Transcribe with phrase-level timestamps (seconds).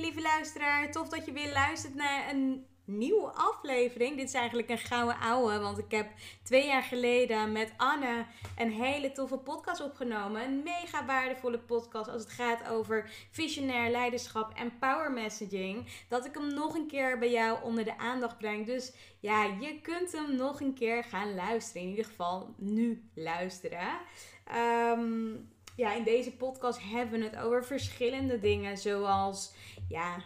[0.00, 4.16] Lieve luisteraar, tof dat je weer luistert naar een nieuwe aflevering.
[4.16, 6.10] Dit is eigenlijk een gouden ouwe, want ik heb
[6.42, 8.26] twee jaar geleden met Anne
[8.56, 10.42] een hele toffe podcast opgenomen.
[10.42, 15.86] Een mega waardevolle podcast als het gaat over visionair leiderschap en power messaging.
[16.08, 18.66] Dat ik hem nog een keer bij jou onder de aandacht breng.
[18.66, 21.82] Dus ja, je kunt hem nog een keer gaan luisteren.
[21.82, 23.98] In ieder geval nu luisteren.
[24.44, 25.32] Ehm,
[25.80, 29.52] ja, in deze podcast hebben we het over verschillende dingen, zoals
[29.90, 30.22] ja,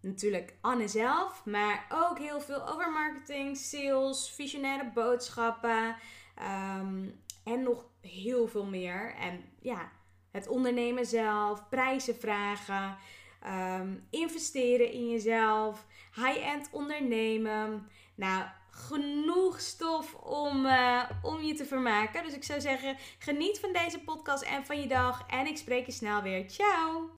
[0.00, 5.96] natuurlijk Anne zelf, maar ook heel veel over marketing, sales, visionaire boodschappen
[6.34, 7.08] ehm,
[7.44, 9.14] en nog heel veel meer.
[9.14, 9.92] En ja,
[10.30, 12.96] het ondernemen zelf, prijzen vragen,
[13.40, 17.88] ehm, investeren in jezelf, high-end ondernemen.
[18.14, 22.24] Nou, genoeg stof om, uh, om je te vermaken.
[22.24, 25.26] Dus ik zou zeggen, geniet van deze podcast en van je dag.
[25.26, 26.50] En ik spreek je snel weer.
[26.50, 27.17] Ciao!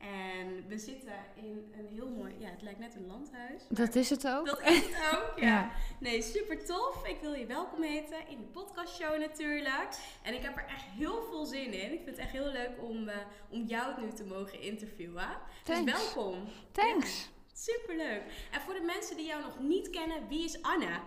[0.00, 3.62] En we zitten in een heel mooi, ja, het lijkt net een landhuis.
[3.68, 4.46] Dat is het ook.
[4.46, 5.46] Dat is het ook, ja.
[5.46, 5.70] Ja.
[5.98, 7.06] Nee, super tof.
[7.06, 9.98] Ik wil je welkom heten in de podcastshow natuurlijk.
[10.22, 11.92] En ik heb er echt heel veel zin in.
[11.92, 13.16] Ik vind het echt heel leuk om, eh,
[13.48, 15.28] om jou nu te mogen interviewen.
[15.64, 15.92] Thanks.
[15.92, 16.34] Dus welkom.
[16.72, 17.24] Thanks.
[17.24, 18.22] Ja, superleuk.
[18.50, 21.02] En voor de mensen die jou nog niet kennen, wie is Anna?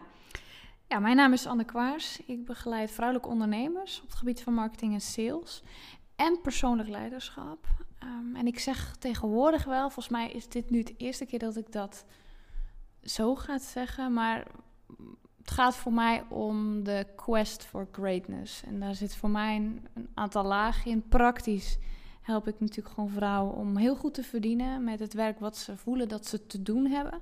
[0.88, 2.20] Ja, mijn naam is Anne Kwaars.
[2.26, 5.64] Ik begeleid vrouwelijke ondernemers op het gebied van marketing en sales
[6.16, 7.68] en persoonlijk leiderschap.
[8.04, 11.56] Ehm, en ik zeg tegenwoordig wel, volgens mij is dit nu de eerste keer dat
[11.56, 12.06] ik dat
[13.04, 14.48] zo ga zeggen, maar
[15.38, 18.64] het gaat voor mij om de quest for greatness.
[18.64, 21.08] En daar zit voor mij een, een aantal lagen in.
[21.08, 21.78] Praktisch
[22.22, 25.78] help ik natuurlijk gewoon vrouwen om heel goed te verdienen met het werk wat ze
[25.78, 27.20] voelen dat ze te doen hebben.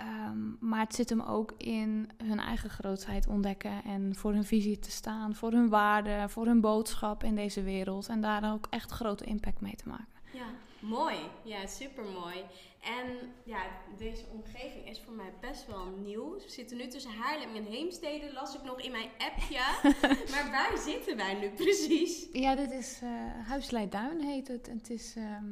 [0.00, 4.78] Ehm, maar het zit hem ook in hun eigen grootheid ontdekken en voor hun visie
[4.78, 8.90] te staan, voor hun waarde, voor hun boodschap in deze wereld en daar ook echt
[8.90, 10.06] grote impact mee te maken.
[10.32, 10.46] Ja,
[10.80, 11.16] mooi.
[11.42, 12.36] Ja, super mooi.
[12.80, 13.62] En ja,
[13.98, 16.30] deze omgeving is voor mij best wel nieuw.
[16.34, 19.90] We zitten nu tussen Haarlem en Heemstede, las ik nog in mijn appje.
[20.32, 22.26] maar waar zitten wij nu precies?
[22.32, 23.10] Ja, dit is uh,
[23.46, 24.68] Huis Leiduin heet het.
[24.68, 25.44] En het is ehm,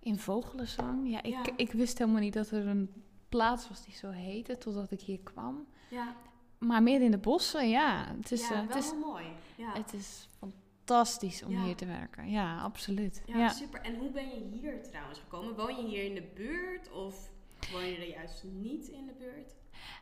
[0.00, 1.10] in Vogelenzang.
[1.10, 1.42] Ja, ik, Ja.
[1.56, 2.90] ik wist helemaal niet dat er een
[3.36, 5.66] plaats was die zo heette totdat ik hier kwam.
[5.90, 6.14] Ja,
[6.58, 8.06] Maar meer in de bossen, ja.
[8.16, 9.24] Het is, ja eh, het wel is, mooi.
[9.56, 9.72] Ja.
[9.72, 11.62] het is fantastisch om Ja.
[11.64, 12.30] hier te werken.
[12.30, 13.22] Ja, absoluut.
[13.26, 13.48] Ja, Ja.
[13.48, 13.80] super.
[13.80, 15.56] En hoe ben je hier trouwens gekomen?
[15.56, 17.30] Woon je hier in de buurt of
[17.72, 19.54] woon je er juist niet in de buurt?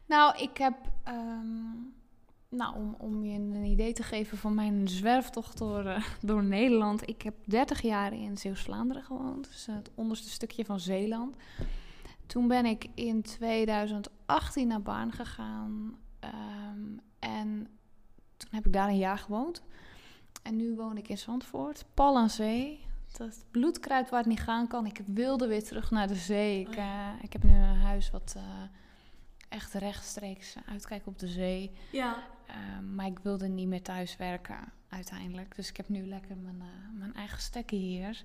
[0.06, 1.72] Nou, ik heb, ehm,
[2.48, 7.08] nou, om, om je een idee te geven van mijn zwerftocht door, eh, door Nederland.
[7.08, 11.36] Ik heb 30 jaar in Zeeuws-Vlaanderen gewoond, dus het onderste stukje van Zeeland.
[12.30, 17.68] Toen ben ik in 2018 naar Baarn gegaan ehm, en
[18.36, 19.62] toen heb ik daar een jaar gewoond.
[20.42, 22.86] En nu woon ik in Zandvoort, pal aan zee.
[23.16, 24.86] Dat bloedkruid waar het niet gaan kan.
[24.86, 26.60] Ik wilde weer terug naar de zee.
[26.60, 28.42] Ik, Oh eh, ik heb nu een huis wat eh,
[29.48, 31.70] echt rechtstreeks uitkijkt op de zee.
[31.92, 32.16] Ja.
[32.46, 35.56] Ehm, maar ik wilde niet meer thuis werken uiteindelijk.
[35.56, 38.24] Dus ik heb nu lekker mijn, eh, mijn eigen stekken hier.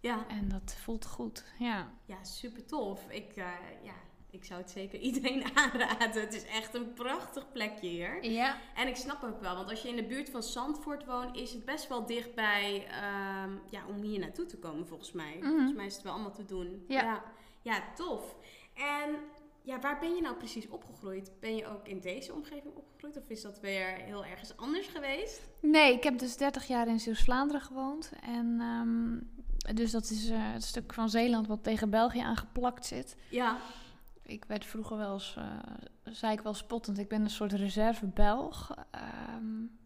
[0.00, 1.44] Ja, En dat voelt goed.
[1.58, 1.92] Ja.
[2.04, 3.08] ja super tof.
[3.08, 3.44] Ik, eh,
[3.82, 3.94] ja,
[4.30, 6.20] ik zou het zeker iedereen aanraden.
[6.20, 8.24] Het is echt een prachtig plekje hier.
[8.24, 8.56] Ja.
[8.74, 11.52] En ik snap ook wel, want als je in de buurt van Zandvoort woont, is
[11.52, 15.36] het best wel dichtbij ehm, ja, om hier naartoe te komen, volgens mij.
[15.40, 15.48] Mhm.
[15.48, 16.84] Volgens mij is het wel allemaal te doen.
[16.88, 17.02] Ja.
[17.02, 17.24] ja.
[17.62, 18.36] Ja, tof.
[18.74, 19.16] En
[19.62, 21.32] ja, waar ben je nou precies opgegroeid?
[21.40, 23.16] Ben je ook in deze omgeving opgegroeid?
[23.16, 25.40] Of is dat weer heel ergens anders geweest?
[25.60, 28.12] Nee, ik heb dus 30 jaar in Zeeuws-Vlaanderen gewoond.
[28.20, 29.37] En ehm,
[29.74, 33.16] dus dat is uh, het stuk van Zeeland wat tegen België aangeplakt zit.
[33.30, 33.58] Ja.
[34.22, 35.44] Ik werd vroeger wel eens, uh,
[36.04, 38.74] zei ik wel spottend, ik ben een soort reserve Belg.
[39.34, 39.78] Um,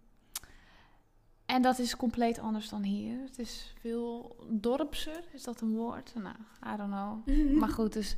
[1.47, 3.21] en dat is compleet anders dan hier.
[3.21, 6.13] Het is veel dorpser, is dat een woord?
[6.15, 6.37] Nou,
[6.75, 7.37] I don't know.
[7.61, 8.17] maar goed, dus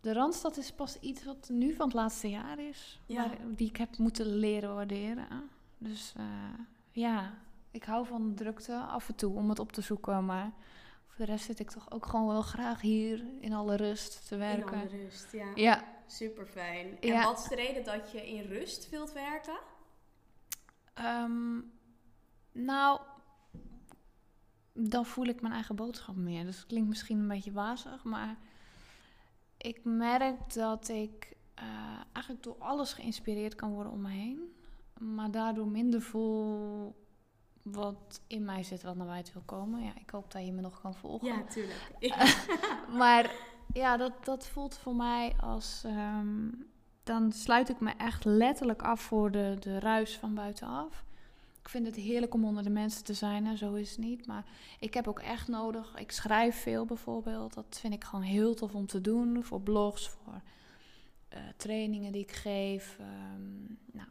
[0.00, 3.00] de Randstad is pas iets wat nu van het laatste jaar is.
[3.06, 3.28] Ja.
[3.28, 5.26] Waar, die ik heb moeten leren waarderen.
[5.78, 6.24] Dus uh,
[6.90, 7.34] ja,
[7.70, 10.24] ik hou van drukte af en toe om het op te zoeken.
[10.24, 10.52] Maar
[11.20, 14.36] voor de rest zit ik toch ook gewoon wel graag hier in alle rust te
[14.36, 14.76] werken.
[14.76, 15.52] In alle rust, ja.
[15.54, 15.84] Ja.
[16.06, 17.00] Super fijn.
[17.00, 17.24] En Ja.
[17.24, 19.58] wat is de reden dat je in rust wilt werken?
[20.94, 21.60] Ehm,
[22.52, 23.00] nou,
[24.72, 26.44] dan voel ik mijn eigen boodschap meer.
[26.44, 28.36] Dus het klinkt misschien een beetje wazig, maar
[29.56, 34.54] ik merk dat ik eh, eigenlijk door alles geïnspireerd kan worden om me heen.
[34.98, 36.94] Maar daardoor minder voel
[37.62, 39.82] wat in mij zit, wat naar buiten wil komen.
[39.84, 41.26] Ja, ik hoop dat je me nog kan volgen.
[41.28, 41.90] Ja, tuurlijk.
[42.98, 43.30] Maar
[43.72, 45.82] ja, dat, dat voelt voor mij als.
[45.84, 46.48] ehm,
[47.02, 51.04] dan sluit ik me echt letterlijk af voor de, de ruis van buitenaf.
[51.62, 54.26] Ik vind het heerlijk om onder de mensen te zijn, hè, zo is het niet.
[54.26, 54.44] Maar
[54.80, 55.98] ik heb ook echt nodig.
[55.98, 57.54] Ik schrijf veel bijvoorbeeld.
[57.54, 59.44] Dat vind ik gewoon heel tof om te doen.
[59.44, 60.40] Voor blogs, voor
[61.28, 62.96] eh, trainingen die ik geef.
[62.98, 64.08] ehm, nou,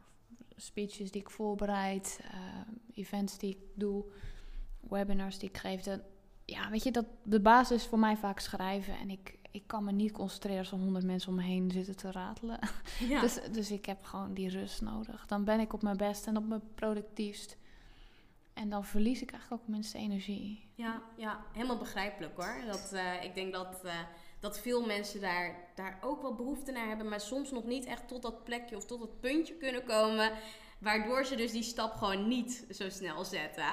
[0.62, 2.20] speeches die ik voorbereid.
[2.32, 4.06] ehm, events die ik doe.
[4.80, 5.82] Webinars die ik geef.
[5.82, 6.00] Dat,
[6.46, 8.98] ja, weet je, dat de basis is voor mij vaak schrijven.
[8.98, 11.96] En ik, ik kan me niet concentreren als er honderd mensen om me heen zitten
[11.96, 12.60] te ratelen.
[13.10, 13.22] ja.
[13.22, 15.26] Dus, dus ik heb gewoon die rust nodig.
[15.26, 17.58] Dan ben ik op mijn best en op mijn productiefst.
[18.54, 20.70] En dan verlies ik eigenlijk ook minste energie.
[20.76, 22.62] Ja, ja, helemaal begrijpelijk hoor.
[22.66, 24.00] Dat, eh, ik denk dat, eh,
[24.40, 28.08] dat veel mensen daar, daar ook wel behoefte naar hebben, maar soms nog niet echt
[28.08, 30.32] tot dat plekje of tot dat puntje kunnen komen.
[30.80, 33.64] Waardoor ze dus die stap gewoon niet zo snel zetten.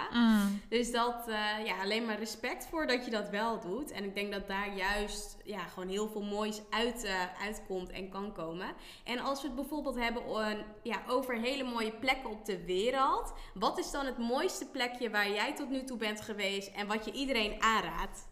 [0.68, 3.90] Dus dat, eh, ja, alleen maar respect voor dat je dat wel doet.
[3.90, 8.08] En ik denk dat daar juist ja, gewoon heel veel moois uit, eh, uitkomt en
[8.08, 8.66] kan komen.
[9.04, 13.32] En als we het bijvoorbeeld hebben eh, ja, over hele mooie plekken op de wereld.
[13.54, 17.04] Wat is dan het mooiste plekje waar jij tot nu toe bent geweest en wat
[17.04, 18.26] je iedereen aanraadt?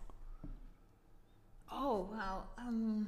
[1.75, 2.45] Oh, wauw.
[2.57, 3.03] ehm.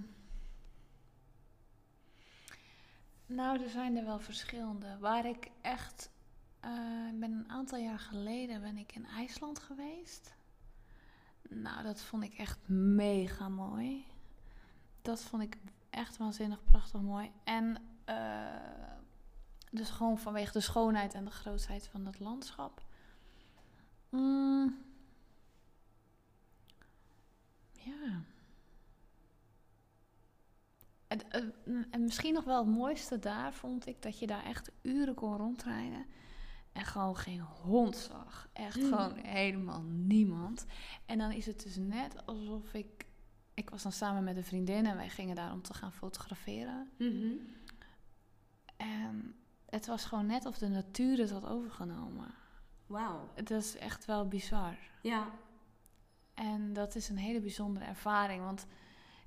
[3.26, 4.98] Nou, er zijn er wel verschillende.
[4.98, 6.10] Waar ik echt...
[6.60, 6.70] eh,
[7.12, 10.34] ik ben een aantal jaar geleden ben ik in IJsland geweest.
[11.48, 14.06] Nou, dat vond ik echt mega mooi.
[15.02, 15.56] Dat vond ik
[15.90, 17.30] echt waanzinnig prachtig mooi.
[17.44, 18.46] En eh,
[19.70, 22.82] dus gewoon vanwege de schoonheid en de grootheid van het landschap.
[24.10, 24.78] Mm.
[27.72, 28.22] Ja.
[31.08, 31.42] En, eh,
[31.90, 35.36] en misschien nog wel het mooiste daar vond ik dat je daar echt uren kon
[35.36, 36.06] rondrijden.
[36.72, 38.48] En gewoon geen hond zag.
[38.52, 38.82] Echt Mm.
[38.88, 40.66] gewoon helemaal niemand.
[41.06, 43.04] En dan is het dus net alsof ik.
[43.54, 46.90] Ik was dan samen met een vriendin en wij gingen daar om te gaan fotograferen.
[48.76, 49.34] En
[49.66, 52.34] het was gewoon net of de natuur het had overgenomen.
[52.86, 53.28] Wauw.
[53.34, 54.76] Het is echt wel bizar.
[55.02, 55.30] Ja.
[56.34, 58.42] En dat is een hele bijzondere ervaring.
[58.42, 58.66] Want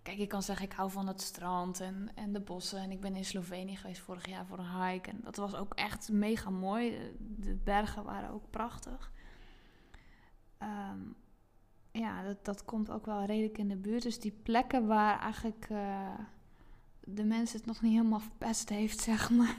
[0.01, 2.79] kijk, ik kan zeggen, ik hou van het strand en, en de bossen.
[2.79, 5.09] En ik ben in Slovenië geweest vorig jaar voor een hike.
[5.09, 6.97] En dat was ook echt mega mooi.
[7.19, 9.11] De- bergen waren ook prachtig.
[10.57, 10.99] Ehm,
[11.91, 14.03] ja, dat, dat komt ook wel redelijk in de buurt.
[14.03, 16.19] Dus die plekken waar eigenlijk eh,
[17.03, 19.55] de mens het nog niet helemaal verpest heeft, zeg maar.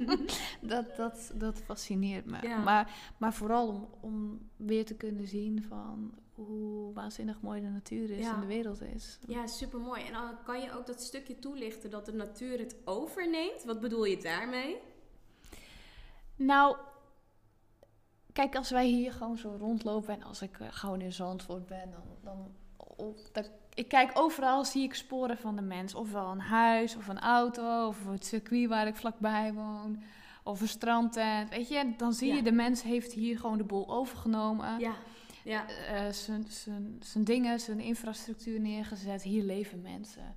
[0.60, 2.46] dat, dat, dat fascineert me.
[2.46, 2.62] Ja.
[2.62, 6.14] Maar, maar vooral om, om weer te kunnen zien van
[6.46, 8.34] hoe waanzinnig mooi de natuur is Ja.
[8.34, 9.18] en de wereld is.
[9.26, 10.02] Ja, super mooi.
[10.06, 13.64] En dan kan je ook dat stukje toelichten dat de natuur het overneemt.
[13.64, 14.76] Wat bedoel je daarmee?
[16.36, 16.76] Nou,
[18.32, 21.90] kijk, als wij hier gewoon zo rondlopen en als ik eh, gewoon in Zandvoort ben,
[21.90, 22.54] dan, dan,
[22.96, 23.16] op,
[23.74, 25.94] ik kijk overal, zie ik sporen van de mens.
[25.94, 30.02] Ofwel een huis, of een auto, of het circuit waar ik vlakbij woon,
[30.44, 31.50] of een strandtent.
[31.50, 32.34] Weet je, dan zie Ja.
[32.34, 34.78] je, de mens heeft hier gewoon de boel overgenomen.
[34.78, 34.92] Ja.
[35.44, 35.68] Ja.
[35.68, 36.46] eh, zijn-
[37.00, 39.22] zijn dingen, zijn infrastructuur neergezet.
[39.22, 40.36] Hier leven mensen.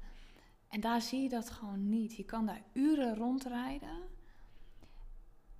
[0.67, 2.15] En daar zie je dat gewoon niet.
[2.15, 4.09] Je kan daar uren rondrijden.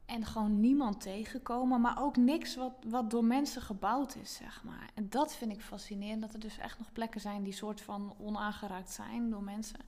[0.05, 1.81] En gewoon niemand tegenkomen.
[1.81, 4.89] Maar ook niks wat, wat door mensen gebouwd is, zeg maar.
[4.93, 6.21] En dat vind ik fascinerend.
[6.21, 9.79] Dat er dus echt nog plekken zijn die soort van onaangeraakt zijn door mensen.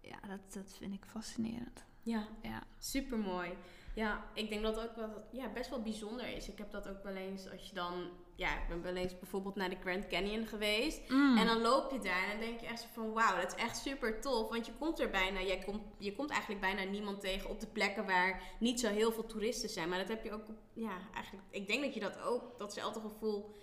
[0.00, 1.84] Ja, dat, dat vind ik fascinerend.
[2.02, 2.26] Ja.
[2.42, 2.62] Ja.
[2.78, 3.50] Super mooi.
[3.94, 6.48] Ja, ik denk dat ook wel ja, best wel bijzonder is.
[6.48, 9.54] Ik heb dat ook wel eens als je dan ja, ik ben wel eens bijvoorbeeld
[9.54, 11.08] naar de Grand Canyon geweest.
[11.08, 11.38] Mm.
[11.38, 13.62] En dan loop je daar en dan denk je echt zo van wauw, dat is
[13.62, 14.48] echt super tof.
[14.48, 17.66] Want je komt er bijna, jij komt, je komt eigenlijk bijna niemand tegen op de
[17.66, 19.88] plekken waar niet zo heel veel toeristen zijn.
[19.88, 23.54] Maar dat heb je ook, ja, eigenlijk, ik denk dat je dat ook, datzelfde gevoel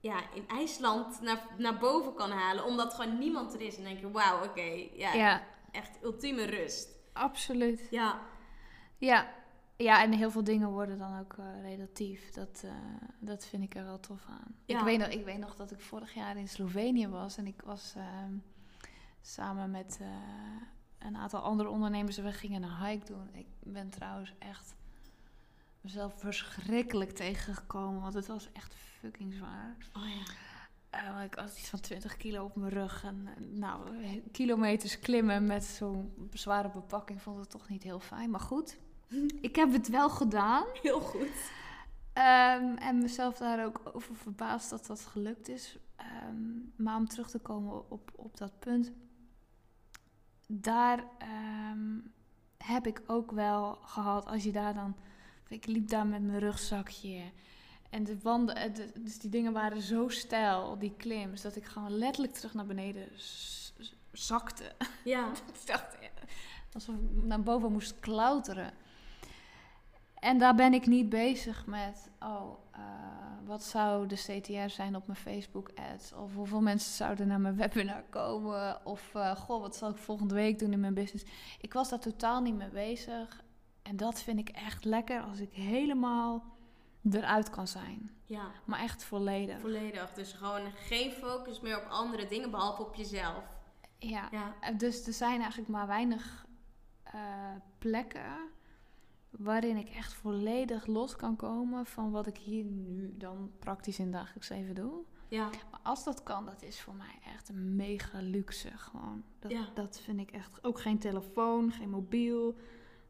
[0.00, 2.64] ja, in IJsland naar, naar boven kan halen.
[2.64, 3.76] Omdat gewoon niemand er is.
[3.76, 6.88] En dan denk je wauw, oké, ja, ja, echt ultieme rust.
[7.12, 7.86] absoluut.
[7.90, 8.20] Ja,
[8.98, 9.44] Ja.
[9.76, 12.30] Ja, en heel veel dingen worden dan ook eh, relatief.
[12.30, 12.70] Dat, eh,
[13.18, 14.54] dat vind ik er wel tof aan.
[14.64, 14.78] Ja.
[14.78, 17.36] Ik, weet nog, ik weet nog dat ik vorig jaar in Slovenië was.
[17.36, 18.32] En ik was ehm,
[19.20, 20.08] samen met eh,
[20.98, 22.16] een aantal andere ondernemers.
[22.16, 23.28] We gingen een hike doen.
[23.32, 24.74] Ik ben trouwens echt
[25.80, 28.00] mezelf verschrikkelijk tegengekomen.
[28.00, 29.76] Want het was echt fucking zwaar.
[29.92, 30.34] oh ja.
[31.22, 33.04] Ik had iets van 20 kilo op mijn rug.
[33.04, 33.98] En nou,
[34.32, 38.30] kilometers klimmen met zo'n zware bepakking vond ik toch niet heel fijn.
[38.30, 38.78] Maar goed,
[39.40, 40.64] ik heb het wel gedaan.
[40.82, 41.50] Heel goed.
[42.12, 45.78] Ehm, en mezelf daar ook over verbaasd dat dat gelukt is.
[45.96, 46.36] Ehm,
[46.76, 48.92] maar om terug te komen op, op dat punt.
[50.48, 51.98] Daar ehm,
[52.56, 54.96] heb ik ook wel gehad, als je daar dan...
[55.48, 57.22] Ik liep daar met mijn rugzakje.
[57.90, 61.64] En de wanden, eh, de- dus die dingen waren zo steil, die klims, dat ik
[61.64, 63.08] gewoon letterlijk terug naar beneden
[64.12, 64.72] zakte.
[65.04, 65.30] Ja.
[65.52, 65.96] Ik dacht,
[66.72, 68.72] alsof ik naar boven moest klauteren.
[70.26, 72.80] En daar ben ik niet bezig met, oh, eh,
[73.44, 76.12] wat zou de CTR zijn op mijn Facebook ads?
[76.12, 78.86] Of hoeveel mensen zouden naar mijn webinar komen?
[78.86, 81.24] Of, eh, goh, wat zal ik volgende week doen in mijn business?
[81.60, 83.42] Ik was daar totaal niet mee bezig.
[83.82, 86.44] En dat vind ik echt lekker als ik helemaal
[87.10, 88.10] eruit kan zijn.
[88.24, 89.60] Ja, Maar echt volledig.
[89.60, 90.12] volledig.
[90.12, 93.44] Dus gewoon geen focus meer op andere dingen behalve op jezelf.
[93.98, 94.28] Ja.
[94.30, 94.54] Ja.
[94.60, 96.44] Eh, Dus er zijn eigenlijk maar weinig
[97.78, 98.54] plekken
[99.38, 104.04] waarin ik echt volledig los kan komen van wat ik hier nu dan praktisch in
[104.04, 104.92] het dagelijks leven doe.
[105.28, 105.44] Ja.
[105.70, 109.24] Maar als dat kan, dat is voor mij echt een mega luxe gewoon.
[109.38, 109.68] Dat, Ja.
[109.74, 112.56] dat vind ik echt ook geen telefoon, geen mobiel.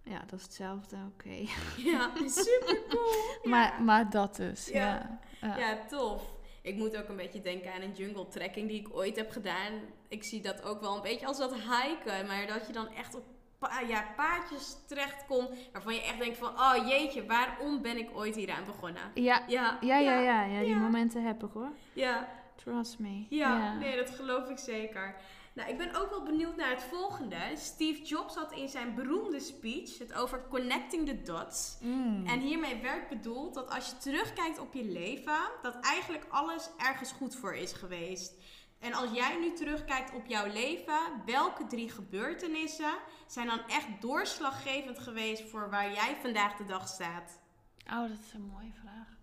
[0.02, 1.28] Ja, dat is hetzelfde, oké.
[1.92, 3.12] Ja, super cool.
[3.52, 4.74] Maar, maar dat dus, Ja.
[4.86, 5.20] ja.
[5.40, 5.58] Ja.
[5.58, 6.34] Ja, tof.
[6.62, 9.72] Ik moet ook een beetje denken aan een jungle trekking die ik ooit heb gedaan.
[10.08, 12.26] Ik zie dat ook wel een beetje als dat hiken.
[12.26, 13.24] Maar dat je dan echt op
[13.58, 16.48] pa ja, paadjes terechtkomt waarvan je echt denkt van...
[16.48, 19.02] Oh jeetje, waarom ben ik ooit hieraan begonnen?
[19.14, 21.72] Ja, Ja, ja, ja, ja, ja, die momenten heb ik hoor.
[21.92, 23.26] Ja, Trust me.
[23.28, 25.14] ja, nee, dat geloof ik zeker.
[25.56, 27.36] Nou, ik ben ook wel benieuwd naar het volgende.
[27.54, 31.76] Steve Jobs had in zijn beroemde speech het over connecting the dots.
[31.80, 32.26] Mm.
[32.26, 37.12] En hiermee werd bedoeld dat als je terugkijkt op je leven, dat eigenlijk alles ergens
[37.12, 38.34] goed voor is geweest.
[38.78, 42.94] En als jij nu terugkijkt op jouw leven, welke drie gebeurtenissen
[43.26, 47.40] zijn dan echt doorslaggevend geweest voor waar jij vandaag de dag staat?
[47.86, 49.16] Oh, dat is een mooie vraag.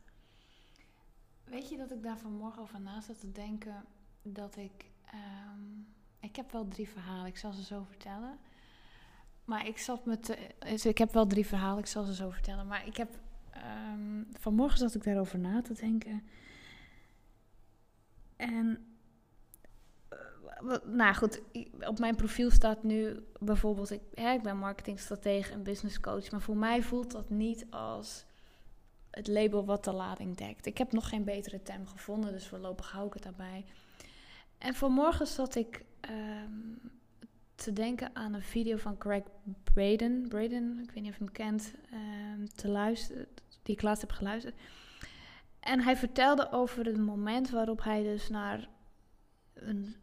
[1.43, 3.85] Weet je dat ik daar vanmorgen over na zat te denken
[4.21, 4.85] dat ik...
[5.05, 5.81] ehm,
[6.19, 8.39] ik heb wel drie verhalen, ik zal ze zo vertellen.
[9.45, 10.37] Maar ik zat met...
[10.59, 12.67] dus ik heb wel drie verhalen, ik zal ze zo vertellen.
[12.67, 13.19] Maar ik heb...
[13.49, 16.23] ehm, vanmorgen zat ik daarover na te denken.
[18.35, 18.87] En...
[20.83, 21.41] nou goed,
[21.79, 23.91] op mijn profiel staat nu bijvoorbeeld...
[23.91, 26.31] Ik, hè, ik ben marketingstratege en business coach.
[26.31, 28.25] Maar voor mij voelt dat niet als
[29.09, 30.65] het label wat de lading dekt.
[30.65, 33.65] Ik heb nog geen betere term gevonden, dus voorlopig hou ik het daarbij.
[34.57, 36.91] En vanmorgen zat ik ehm,
[37.55, 39.23] te denken aan een video van Greg
[39.63, 40.27] Braden.
[40.27, 43.27] Braden, ik weet niet of je hem kent, ehm, te luisteren,
[43.63, 44.55] die ik laatst heb geluisterd.
[45.59, 48.69] En hij vertelde over het moment waarop hij dus naar
[49.53, 49.95] een,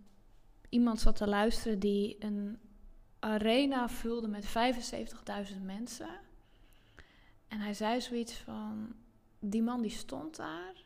[0.71, 2.59] iemand zat te luisteren die een
[3.19, 6.11] arena vulde met 75.000 mensen.
[7.49, 8.95] En hij zei zoiets van:
[9.39, 10.85] die man die stond daar.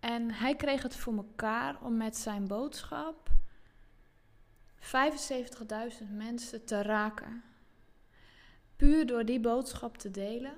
[0.00, 3.30] En hij kreeg het voor elkaar om met zijn boodschap
[4.80, 7.42] 75.000 mensen te raken.
[8.76, 10.54] Puur door die boodschap te delen.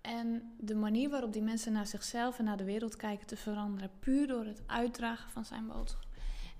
[0.00, 3.90] En de manier waarop die mensen naar zichzelf en naar de wereld kijken te veranderen.
[3.98, 6.09] Puur door het uitdragen van zijn boodschap.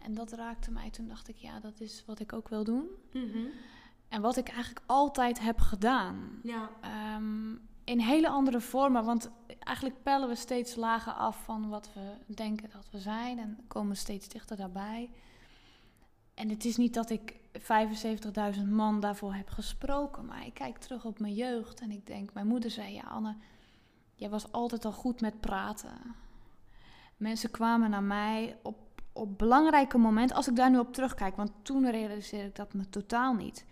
[0.03, 0.91] En dat raakte mij.
[0.91, 2.89] Toen dacht ik, ja, dat is wat ik ook wil doen.
[4.09, 6.41] En wat ik eigenlijk altijd heb gedaan.
[6.43, 7.55] Ja, Ehm,
[7.85, 9.05] in hele andere vormen.
[9.05, 13.39] Want eigenlijk pellen we steeds lager af van wat we denken dat we zijn.
[13.39, 15.11] En komen steeds dichter daarbij.
[16.35, 17.41] En het is niet dat ik
[18.57, 20.27] 75.000 man daarvoor heb gesproken.
[20.27, 21.81] Maar ik kijk terug op mijn jeugd.
[21.81, 23.37] En ik denk, mijn moeder zei, ja Anne,
[24.15, 26.15] jij was altijd al goed met praten.
[27.17, 28.77] Mensen kwamen naar mij op,
[29.13, 30.37] op belangrijke momenten.
[30.37, 31.37] Als ik daar nu op terugkijk.
[31.37, 33.67] Want toen realiseerde ik dat me totaal niet.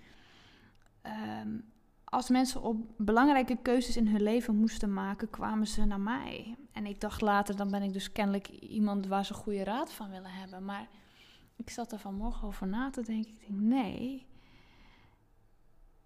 [1.03, 1.59] Ehm,
[2.05, 6.57] als mensen op belangrijke keuzes in hun leven moesten maken, kwamen ze naar mij.
[6.73, 10.11] En ik dacht later, dan ben ik dus kennelijk iemand waar ze goede raad van
[10.11, 10.65] willen hebben.
[10.65, 10.89] Maar
[11.57, 13.31] ik zat er vanmorgen over na te denken.
[13.31, 14.27] Ik denk, nee.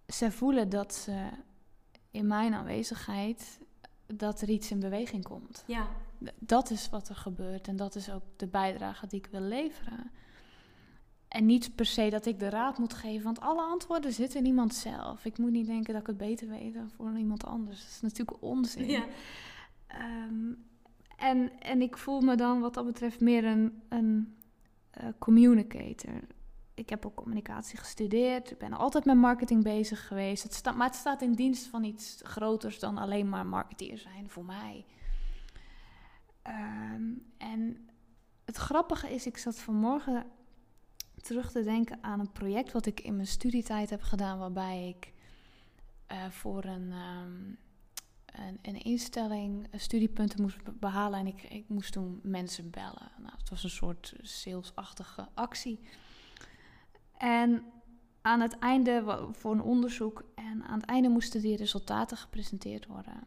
[0.07, 1.29] Ze voelen dat ze
[2.11, 3.61] in mijn aanwezigheid
[4.07, 5.65] dat er iets in beweging komt.
[5.67, 5.87] Ja.
[6.39, 10.11] Dat is wat er gebeurt en dat is ook de bijdrage die ik wil leveren.
[11.29, 14.47] En niet per se dat ik de raad moet geven, want alle antwoorden zitten in
[14.47, 15.25] iemand zelf.
[15.25, 17.81] Ik moet niet denken dat ik het beter weet dan voor iemand anders.
[17.81, 18.91] Dat is natuurlijk onzin.
[18.91, 19.05] Ja.
[19.87, 20.53] Ehm,
[21.17, 24.37] en, en ik voel me dan wat dat betreft meer een, een
[25.01, 26.21] uh, communicator.
[26.75, 28.51] Ik heb ook communicatie gestudeerd.
[28.51, 30.43] Ik ben altijd met marketing bezig geweest.
[30.43, 34.31] Het staat, maar het staat in dienst van iets groters dan alleen maar marketeer zijn
[34.31, 34.85] voor mij.
[36.43, 37.03] Ehm,
[37.37, 37.89] en
[38.45, 40.27] het grappige is, ik zat vanmorgen
[41.17, 45.13] terug te denken aan een project wat ik in mijn studietijd heb gedaan, waarbij ik
[46.13, 47.59] uh, voor een, um,
[48.27, 53.11] een, een, instelling studiepunten moest behalen en ik, ik moest toen mensen bellen.
[53.19, 55.81] Nou, het was een soort salesachtige actie.
[57.19, 57.65] En
[58.23, 63.27] aan het einde voor een onderzoek en aan het einde moesten die resultaten gepresenteerd worden.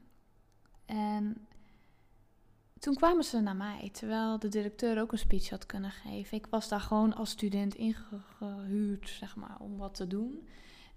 [0.85, 1.47] En
[2.85, 6.37] toen kwamen ze naar mij, terwijl de directeur ook een speech had kunnen geven.
[6.37, 10.47] Ik was daar gewoon als student ingehuurd, zeg maar, om wat te doen.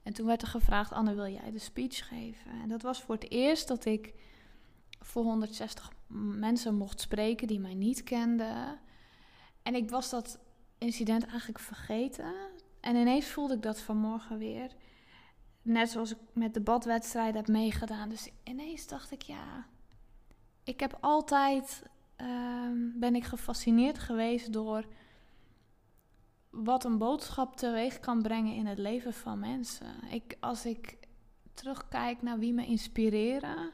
[0.02, 2.50] En toen werd er gevraagd, Anne, wil jij de speech geven?
[2.50, 4.14] En dat was voor het eerst dat ik
[5.00, 5.92] voor 160
[6.36, 8.80] mensen mocht spreken die mij niet kenden.
[9.62, 10.38] En ik was dat
[10.78, 12.34] incident eigenlijk vergeten.
[12.80, 14.74] En ineens voelde ik dat vanmorgen weer.
[15.62, 18.08] Net zoals ik met de badwedstrijd heb meegedaan.
[18.08, 19.66] Dus ineens dacht ik, ja,
[20.68, 21.82] ik heb altijd
[22.16, 24.84] um, ben ik gefascineerd geweest door
[26.50, 29.86] wat een boodschap teweeg kan brengen in het leven van mensen.
[30.10, 30.96] Ik, als ik
[31.54, 33.70] terugkijk naar wie me inspireren,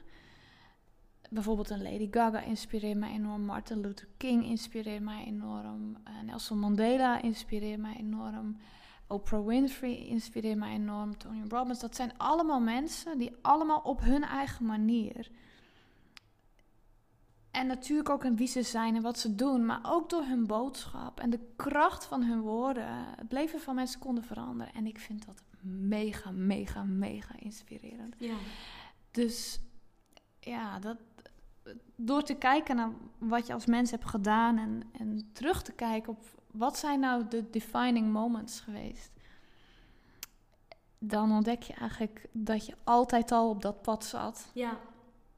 [1.31, 6.59] bijvoorbeeld een Lady Gaga inspireert mij enorm, Martin Luther King inspireert mij enorm, uh, Nelson
[6.59, 8.57] Mandela inspireert mij enorm,
[9.07, 11.81] Oprah Winfrey inspireert mij enorm, Tony Robbins.
[11.81, 15.31] Dat zijn allemaal mensen die allemaal op hun eigen manier
[17.55, 20.47] en natuurlijk ook in wie ze zijn en wat ze doen, maar ook door hun
[20.47, 22.87] boodschap en de kracht van hun woorden
[23.17, 24.75] het leven van mensen konden veranderen.
[24.75, 28.15] En ik vind dat mega, mega, mega inspirerend.
[28.19, 28.35] Ja.
[29.11, 29.61] Dus
[30.41, 30.97] ja, dat,
[31.97, 36.13] door te kijken naar wat je als mens hebt gedaan en, en terug te kijken
[36.13, 39.13] op wat zijn nou de defining moments geweest,
[40.99, 44.51] dan ontdek je eigenlijk dat je altijd al op dat pad zat.
[44.55, 44.79] Ja.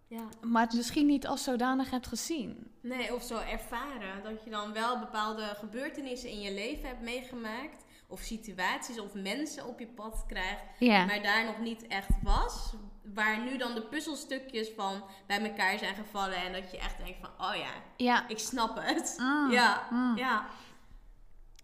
[0.09, 0.25] Ja.
[0.43, 2.71] Maar het misschien niet als zodanig hebt gezien.
[2.81, 4.23] Nee, of zo ervaren.
[4.23, 7.85] Dat je dan wel bepaalde gebeurtenissen in je leven hebt meegemaakt.
[8.09, 10.63] Of situaties of mensen op je pad krijgt.
[10.79, 11.05] Ja.
[11.05, 12.75] Maar daar nog niet echt was.
[13.15, 16.37] Waar nu dan de puzzelstukjes van bij elkaar zijn gevallen.
[16.37, 18.29] En dat je echt denkt van, oh ja, Ja.
[18.29, 19.17] ik snap het.
[19.21, 20.17] Ah, Ja, ah.
[20.17, 20.47] ja.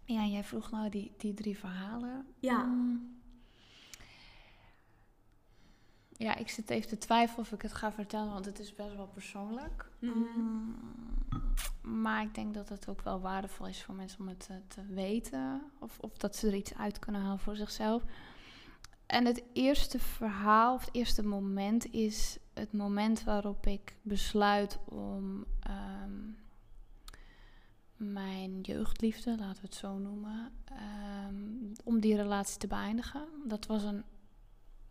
[0.05, 2.25] Ja, jij vroeg nou die, die drie verhalen.
[2.39, 2.57] Ja.
[2.63, 3.12] Mm.
[6.23, 8.95] Ja, ik zit even te twijfelen of ik het ga vertellen, want het is best
[8.95, 9.89] wel persoonlijk.
[9.99, 10.17] Mhm.
[10.17, 10.75] Mm,
[11.81, 14.85] Maar ik denk dat het ook wel waardevol is voor mensen om het te, te
[14.85, 15.61] weten.
[15.79, 18.03] Of, of dat ze er iets uit kunnen halen voor zichzelf.
[19.05, 25.45] En het eerste verhaal, of het eerste moment, is het moment waarop ik besluit om
[25.59, 26.21] ehm,
[27.95, 33.25] mijn jeugdliefde, laten we het zo noemen, ehm, om die relatie te beëindigen.
[33.45, 34.03] Dat was een,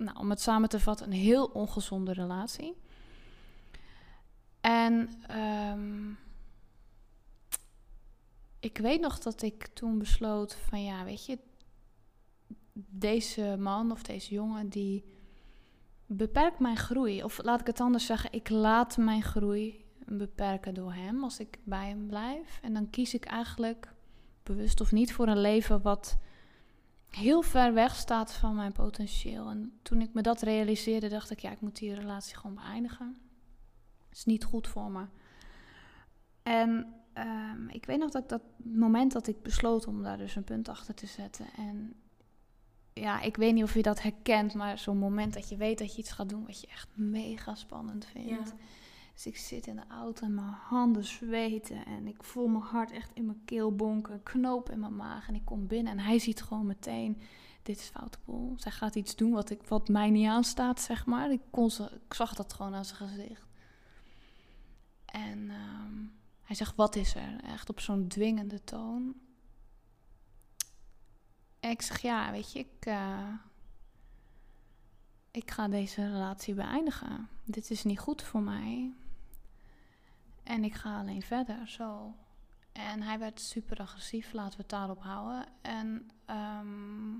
[0.04, 2.76] nou, om het samen te vatten, een heel ongezonde relatie.
[4.60, 6.10] En ehm,
[8.60, 11.38] ik weet nog dat ik toen besloot van ja, weet je,
[12.74, 15.04] deze man of deze jongen die
[16.06, 17.22] beperkt mijn groei.
[17.22, 21.58] Of laat ik het anders zeggen, ik laat mijn groei beperken door hem als ik
[21.64, 22.58] bij hem blijf.
[22.62, 23.92] En dan kies ik eigenlijk,
[24.42, 26.18] bewust of niet, voor een leven wat
[27.16, 29.48] heel ver weg staat van mijn potentieel.
[29.48, 33.18] En toen ik me dat realiseerde, dacht ik, ja, ik moet die relatie gewoon beëindigen.
[34.08, 35.04] Het is niet goed voor me.
[36.42, 40.44] En ehm, ik weet nog dat dat moment dat ik besloot om daar dus een
[40.44, 41.46] punt achter te zetten.
[41.56, 41.94] En
[42.92, 45.94] ja, ik weet niet of je dat herkent, maar zo'n moment dat je weet dat
[45.94, 48.54] je iets gaat doen wat je echt mega spannend vindt.
[49.12, 52.90] Dus ik zit in de auto en mijn handen zweten en ik voel mijn hart
[52.90, 56.18] echt in mijn keel bonken, knoop in mijn maag en ik kom binnen en hij
[56.18, 57.20] ziet gewoon meteen,
[57.62, 58.54] dit is foute boel.
[58.56, 61.32] Zij gaat iets doen wat, ik, wat mij niet aanstaat, zeg maar.
[61.32, 63.46] Ik, kon ze, ik zag dat gewoon aan zijn gezicht.
[65.04, 66.04] En ehm,
[66.42, 67.40] hij zegt, wat is er?
[67.44, 69.14] Echt op zo'n dwingende toon.
[71.60, 72.86] En ik zeg, ja, weet je, ik...
[72.86, 73.28] eh,
[75.30, 77.28] ik ga deze relatie beëindigen.
[77.44, 78.92] Dit is niet goed voor mij.
[80.42, 82.14] En ik ga alleen verder, zo.
[82.72, 85.46] En hij werd super agressief, laten we het daarop houden.
[85.62, 87.10] En ehm,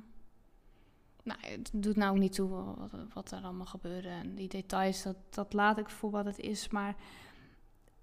[1.22, 4.08] nou, het doet nou niet toe wat, wat er allemaal gebeurde.
[4.08, 6.68] En die details, dat, dat laat ik voor wat het is.
[6.68, 6.96] Maar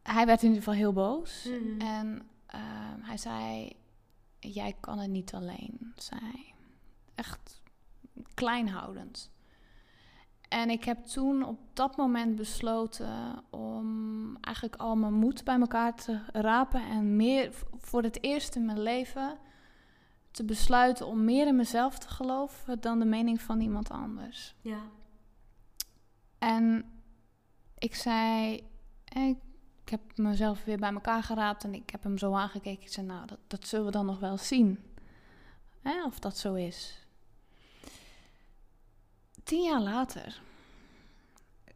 [0.04, 1.44] hij werd in ieder geval heel boos.
[1.44, 1.82] Mhm.
[1.82, 3.76] En ehm, hij zei,
[4.40, 6.54] jij kan het niet alleen, zei.
[7.16, 7.62] Echt
[8.34, 9.32] kleinhoudend.
[10.50, 15.96] En ik heb toen op dat moment besloten om eigenlijk al mijn moed bij elkaar
[15.96, 19.38] te rapen en meer voor het eerst in mijn leven
[20.32, 24.56] te besluiten om meer in mezelf te geloven dan de mening van iemand anders.
[24.62, 24.82] Ja.
[26.38, 26.86] En
[27.78, 28.64] ik zei,
[29.06, 29.28] eh,
[29.84, 32.82] ik heb mezelf weer bij elkaar geraapt en ik heb hem zo aangekeken.
[32.82, 34.84] Ik zei, nou, dat, dat zullen we dan nog wel zien.
[35.82, 37.08] Hè, of dat zo is.
[39.50, 40.42] Tien jaar later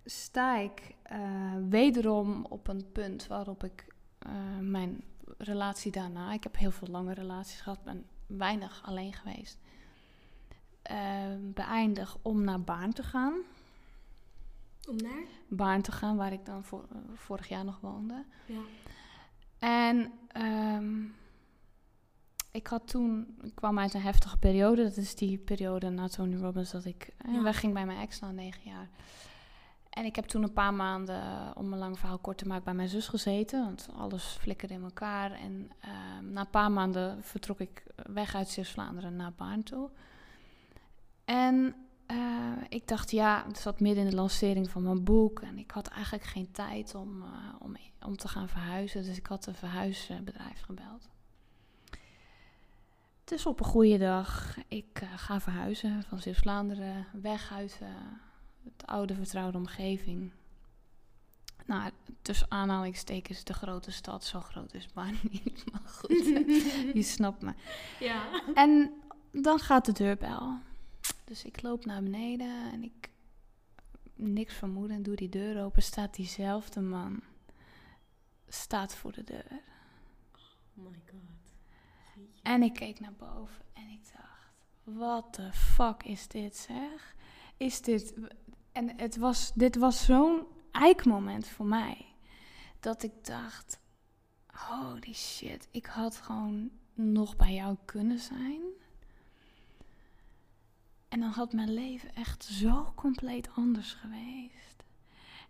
[0.05, 3.88] sta ik eh, wederom op een punt waarop ik
[4.19, 5.03] eh, mijn
[5.38, 6.33] relatie daarna...
[6.33, 9.59] Ik heb heel veel lange relaties gehad, ben weinig alleen geweest.
[10.81, 13.33] eh, beëindig om naar Baarn te gaan.
[14.89, 15.23] Om naar?
[15.47, 18.25] Baarn te gaan, waar ik dan voor, vorig jaar nog woonde.
[18.45, 18.62] Ja.
[19.59, 21.05] En ehm,
[22.53, 24.83] ik had toen, ik kwam uit een heftige periode.
[24.83, 27.41] Dat is die periode na Tony Robbins dat ik eh, Ja.
[27.41, 28.89] wegging bij mijn ex na negen jaar.
[29.89, 32.63] En ik heb toen een paar maanden, eh, om een lang verhaal kort te maken,
[32.63, 33.63] bij mijn zus gezeten.
[33.63, 35.31] Want alles flikkerde in elkaar.
[35.31, 39.89] En ehm, na een paar maanden vertrok ik weg uit Zeeuws-Vlaanderen naar Baarn toe.
[41.25, 42.17] En eh,
[42.69, 45.41] ik dacht, ja, het zat midden in de lancering van mijn boek.
[45.41, 47.23] En ik had eigenlijk geen tijd om,
[47.59, 49.03] om, om te gaan verhuizen.
[49.03, 51.09] Dus ik had een verhuisbedrijf gebeld.
[53.33, 57.07] Dus op een goede dag, ik eh, ga verhuizen van Zeeuws-Vlaanderen.
[57.11, 57.87] Weg uit eh,
[58.63, 60.31] het oude vertrouwde omgeving.
[61.65, 61.91] Nou,
[62.21, 64.23] tussen aanhalingstekens de grote stad.
[64.23, 66.25] Zo groot is maar niet, maar goed.
[66.99, 67.53] Je snapt me.
[67.99, 68.41] Ja.
[68.53, 68.93] En
[69.31, 70.57] dan gaat de deurbel.
[71.23, 73.09] Dus ik loop naar beneden en ik
[74.15, 75.83] niks vermoeden doe die deur open.
[75.83, 77.21] Staat diezelfde man.
[78.47, 79.61] Staat voor de deur.
[80.75, 81.32] Oh my god.
[82.43, 84.53] En ik keek naar boven en ik dacht:
[84.84, 87.15] wat de fuck is dit zeg?
[87.58, 88.13] Is dit.
[88.71, 92.06] En het was, dit was zo'n eikmoment voor mij.
[92.79, 93.79] Dat ik dacht:
[94.47, 98.62] holy shit, ik had gewoon nog bij jou kunnen zijn.
[101.10, 104.84] En dan had mijn leven echt zo compleet anders geweest.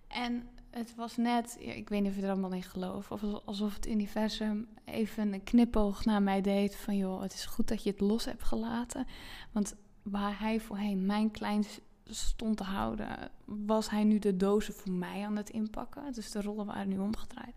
[0.07, 3.75] En het was net, ik weet niet of je er allemaal in gelooft, of alsof
[3.75, 7.89] het universum even een knipoog naar mij deed van joh, het is goed dat je
[7.89, 9.07] het los hebt gelaten.
[9.51, 11.65] Want waar hij voorheen mijn klein
[12.05, 16.13] stond te houden, was hij nu de dozen voor mij aan het inpakken.
[16.13, 17.55] Dus de rollen waren nu omgedraaid.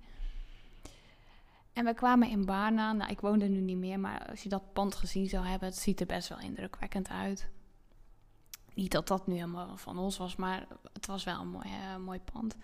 [1.73, 2.97] En we kwamen in Baarn aan.
[2.97, 5.69] Nou, ik woon er nu niet meer, maar als je dat pand gezien zou hebben,
[5.69, 7.49] het ziet er best wel indrukwekkend uit.
[8.75, 11.97] Niet dat dat nu helemaal van ons was, maar het was wel een mooi, eh,
[11.97, 12.57] mooi pand.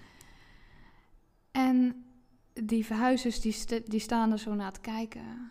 [1.52, 2.04] En
[2.52, 5.50] die verhuizers die, die staan er zo naar te kijken.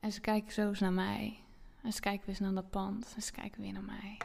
[0.00, 1.38] En ze kijken zo eens naar mij.
[1.82, 3.12] En ze kijken weer naar dat pand.
[3.16, 4.18] En ze kijken weer naar mij.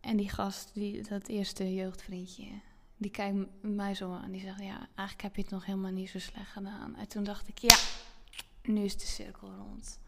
[0.00, 2.60] En die gast, die, dat eerste jeugdvriendje,
[2.96, 4.30] die kijkt mij zo aan.
[4.30, 6.96] Die zegt, ja, eigenlijk heb je het nog helemaal niet zo slecht gedaan.
[6.96, 7.76] En toen dacht ik, ja,
[8.62, 10.00] nu is de cirkel rond.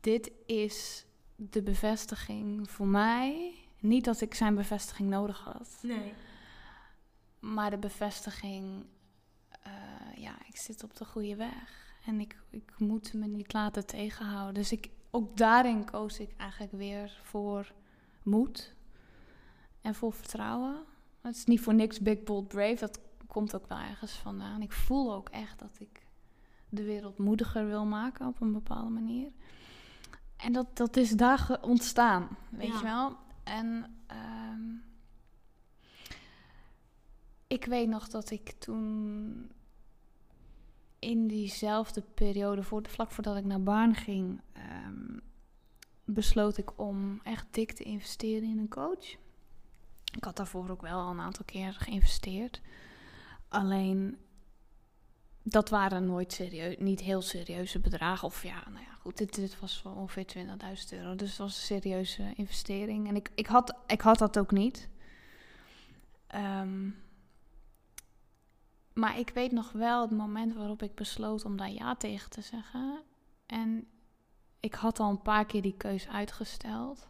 [0.00, 3.54] Dit is de bevestiging voor mij.
[3.80, 5.78] Niet dat ik zijn bevestiging nodig had.
[5.82, 6.12] Nee.
[7.42, 8.84] Maar de bevestiging,
[9.62, 9.72] eh,
[10.16, 11.94] ja, ik zit op de goede weg.
[12.04, 14.54] En ik, ik moet me niet laten tegenhouden.
[14.54, 17.72] Dus ik, ook daarin koos ik eigenlijk weer voor
[18.22, 18.74] moed
[19.80, 20.76] en voor vertrouwen.
[21.20, 22.76] Het is niet voor niks big, bold, brave.
[22.80, 24.62] Dat komt ook wel ergens vandaan.
[24.62, 26.06] Ik voel ook echt dat ik
[26.68, 29.30] de wereld moediger wil maken op een bepaalde manier.
[30.36, 32.76] En dat, dat is daar ontstaan, weet Ja.
[32.76, 33.16] je wel.
[33.44, 34.60] En ehm,
[37.52, 39.50] ik weet nog dat ik toen
[40.98, 45.18] in diezelfde periode, voor, vlak voordat ik naar Baarn ging, ehm,
[46.04, 49.16] besloot ik om echt dik te investeren in een coach.
[50.16, 52.60] Ik had daarvoor ook wel al een aantal keer geïnvesteerd.
[53.48, 54.18] Alleen
[55.42, 58.26] dat waren nooit serieus, niet heel serieuze bedragen.
[58.26, 61.14] Of ja, nou ja, goed, dit, dit was ongeveer 20.000 euro.
[61.14, 63.08] Dus het was een serieuze investering.
[63.08, 64.88] En ik, ik, had, ik had dat ook niet.
[66.26, 66.88] Ehm,
[68.94, 72.40] maar ik weet nog wel het moment waarop ik besloot om daar ja tegen te
[72.40, 73.02] zeggen.
[73.46, 73.86] En
[74.60, 77.08] ik had al een paar keer die keus uitgesteld.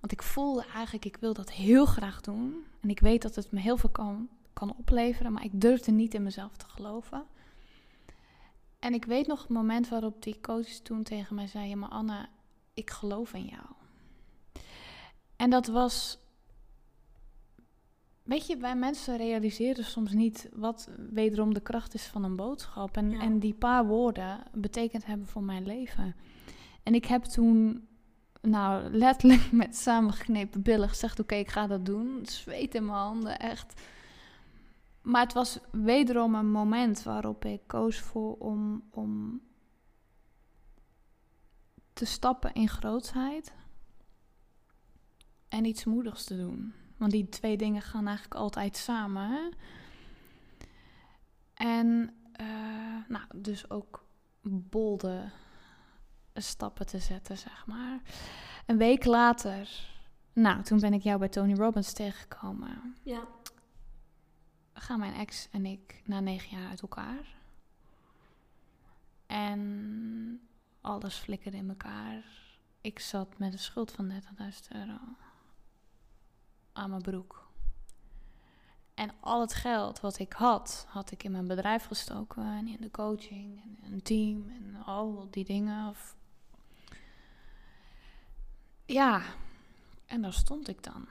[0.00, 2.64] Want ik voelde eigenlijk, ik wil dat heel graag doen.
[2.80, 6.14] En ik weet dat het me heel veel kan, kan opleveren, maar ik durfde niet
[6.14, 7.26] in mezelf te geloven.
[8.78, 12.28] En ik weet nog het moment waarop die coach toen tegen mij zei: Maar Anne,
[12.74, 13.66] ik geloof in jou.
[15.36, 16.18] En dat was.
[18.24, 22.96] Weet je, wij mensen realiseren soms niet wat wederom de kracht is van een boodschap.
[22.96, 23.20] En, Ja.
[23.20, 26.16] en die paar woorden betekend hebben voor mijn leven.
[26.82, 27.88] En ik heb toen,
[28.42, 32.20] nou, letterlijk met samengeknepen billen gezegd: Oké, ik ga dat doen.
[32.26, 33.80] Zweet in mijn handen, echt.
[35.02, 39.40] Maar het was wederom een moment waarop ik koos voor om, om
[41.92, 43.52] te stappen in grootsheid
[45.48, 46.72] en iets moedigs te doen.
[46.96, 49.30] Want die twee dingen gaan eigenlijk altijd samen.
[49.30, 49.48] Hè?
[51.54, 52.46] En eh,
[53.08, 54.04] nou, dus ook
[54.42, 55.30] bolde
[56.34, 58.00] stappen te zetten, zeg maar.
[58.66, 59.88] Een week later,
[60.32, 63.22] nou, toen ben ik jou bij Tony Robbins tegengekomen Ja.
[64.72, 67.36] gaan mijn ex en ik na negen jaar uit elkaar.
[69.26, 70.48] En
[70.80, 72.24] alles flikkerde in elkaar.
[72.80, 74.18] Ik zat met een schuld van 30.000
[74.68, 74.98] euro
[76.74, 77.42] aan mijn broek.
[78.94, 82.80] En al het geld wat ik had, had ik in mijn bedrijf gestoken en in
[82.80, 85.88] de coaching en een team en al die dingen.
[85.88, 86.16] Of...
[88.84, 89.22] Ja,
[90.06, 91.06] en daar stond ik dan.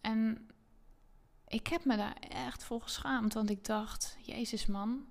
[0.00, 0.48] En
[1.48, 5.04] ik heb me daar echt voor geschaamd, want ik dacht, Jezus man,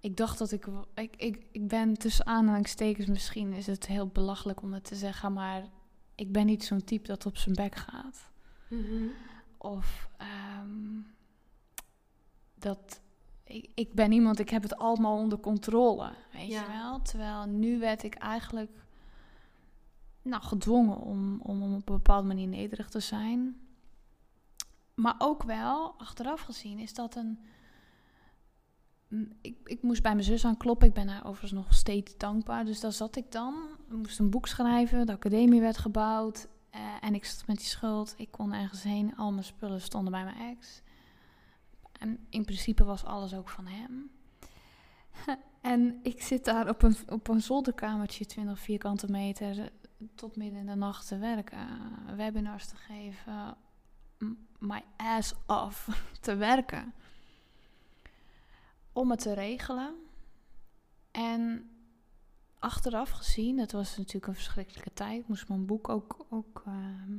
[0.00, 4.62] ik dacht dat ik, ik, ik, ik ben tussen aanhalingstekens, misschien is het heel belachelijk
[4.62, 5.68] om het te zeggen, maar
[6.14, 8.30] ik ben niet zo'n type dat op zijn bek gaat.
[8.68, 9.06] Mhm.
[9.64, 11.00] Of ehm,
[12.54, 13.00] dat
[13.44, 16.60] ik, ik ben iemand, ik heb het allemaal onder controle, weet Ja.
[16.60, 17.02] je wel.
[17.02, 18.70] Terwijl nu werd ik eigenlijk
[20.22, 23.60] nou, gedwongen om, om op een bepaalde manier nederig te zijn.
[24.94, 27.38] Maar ook wel, achteraf gezien, is dat een...
[29.40, 30.88] Ik, ik moest bij mijn zus aankloppen.
[30.88, 32.64] Ik ben haar overigens nog steeds dankbaar.
[32.64, 33.54] Dus daar zat ik dan.
[33.88, 35.06] Ik moest een boek schrijven.
[35.06, 36.48] De academie werd gebouwd.
[36.74, 38.14] Eh, en ik zat met die schuld.
[38.16, 39.16] Ik kon ergens heen.
[39.16, 40.82] Al mijn spullen stonden bij mijn ex.
[41.92, 44.10] En in principe was alles ook van hem.
[45.74, 49.72] en ik zit daar op een, op een zolderkamertje, 20 vierkante meter,
[50.14, 51.68] tot midden in de nacht te werken.
[52.16, 53.56] Webinars te geven.
[54.58, 55.88] My ass off
[56.20, 56.94] te werken.
[58.92, 59.94] Om het te regelen.
[61.10, 61.70] En
[62.64, 65.20] achteraf gezien, het was natuurlijk een verschrikkelijke tijd.
[65.20, 67.16] Ik moest mijn boek ook, ook ehm,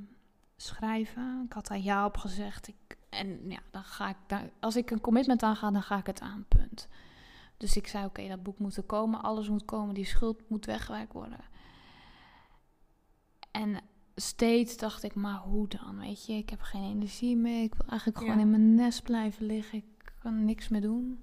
[0.56, 1.44] schrijven.
[1.46, 2.68] Ik had daar ja op gezegd.
[2.68, 6.06] Ik, en ja, dan ga ik daar, als ik een commitment aanga, dan ga ik
[6.06, 6.88] het aan, punt.
[7.58, 9.22] Dus ik zei, oké, dat boek moet er komen.
[9.22, 9.94] Alles moet komen.
[9.94, 11.40] Die schuld moet weggewerkt worden.
[13.52, 13.82] En
[14.16, 16.00] steeds dacht ik, maar hoe dan?
[16.00, 17.64] Weet je, ik heb geen energie meer.
[17.64, 19.78] Ik wil eigenlijk gewoon in mijn nest blijven liggen.
[19.78, 21.20] Ik kan niks meer doen.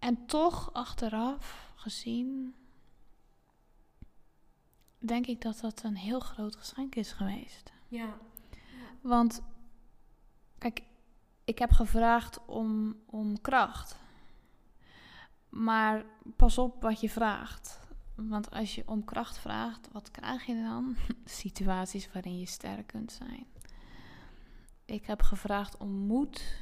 [0.00, 2.54] En toch, achteraf gezien,
[4.98, 7.72] denk ik dat dat een heel groot geschenk is geweest.
[7.88, 8.18] Ja.
[9.00, 9.42] Want,
[10.58, 10.82] kijk,
[11.44, 13.98] ik heb gevraagd om, om kracht.
[15.48, 16.04] Maar
[16.36, 17.80] pas op wat je vraagt.
[18.14, 20.96] Want als je om kracht vraagt, wat krijg je dan?
[21.24, 23.46] Situaties waarin je sterk kunt zijn.
[24.84, 26.56] Ik heb gevraagd om moed.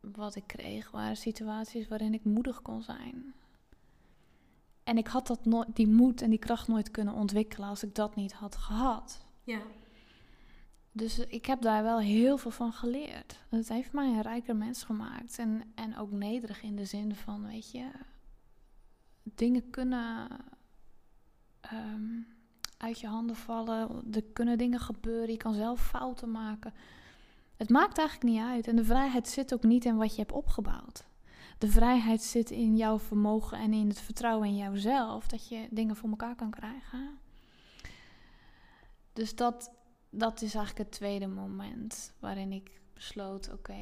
[0.00, 3.34] Wat ik kreeg waren situaties waarin ik moedig kon zijn.
[4.84, 8.14] En ik had dat die moed en die kracht nooit kunnen ontwikkelen als ik dat
[8.14, 9.24] niet had gehad.
[9.44, 9.62] Ja.
[10.92, 13.40] Dus ik heb daar wel heel veel van geleerd.
[13.48, 15.38] Het heeft mij een rijker mens gemaakt.
[15.38, 17.90] En, en ook nederig in de zin van, weet je,
[19.22, 20.28] dingen kunnen
[21.60, 22.20] ehm,
[22.76, 24.12] uit je handen vallen.
[24.12, 25.30] Er kunnen dingen gebeuren.
[25.30, 26.72] Je kan zelf fouten maken.
[27.60, 28.66] Het maakt eigenlijk niet uit.
[28.68, 31.04] En de vrijheid zit ook niet in wat je hebt opgebouwd.
[31.58, 35.26] De vrijheid zit in jouw vermogen en in het vertrouwen in jouzelf.
[35.28, 37.18] Dat je dingen voor elkaar kan krijgen.
[39.12, 39.72] Dus dat,
[40.10, 43.78] dat is eigenlijk het tweede moment waarin ik besloot: oké,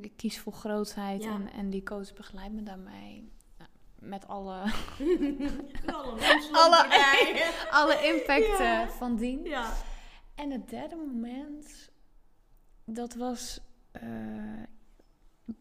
[0.00, 1.30] ik kies voor grootheid Ja.
[1.34, 3.32] en, en die coach begeleidt me daarmee.
[3.98, 4.60] Met alle,
[5.86, 6.20] Alle,
[6.62, 8.82] Alle- alle impact Ja.
[8.82, 9.44] eh, van dien.
[9.44, 9.72] Ja.
[10.34, 11.90] En het derde moment,
[12.84, 14.02] dat was eh,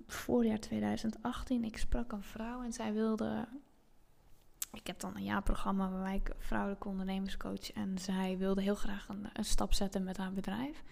[0.07, 1.63] voorjaar 2018.
[1.63, 3.47] Ik sprak een vrouw en zij wilde.
[4.71, 7.71] Ik heb dan een jaarprogramma waarbij ik vrouwelijke ondernemerscoach.
[7.71, 10.83] En zij wilde heel graag een, stap zetten met haar bedrijf.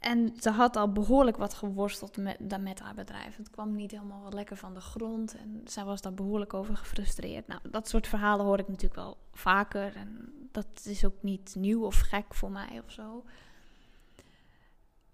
[0.00, 3.36] En ze had al behoorlijk wat geworsteld met, met haar bedrijf.
[3.36, 5.36] Het kwam niet helemaal wat lekker van de grond.
[5.36, 7.46] En zij was daar behoorlijk over gefrustreerd.
[7.46, 9.96] Nou, dat soort verhalen hoor ik natuurlijk wel vaker.
[9.96, 13.24] En dat is ook niet nieuw of gek voor mij of zo.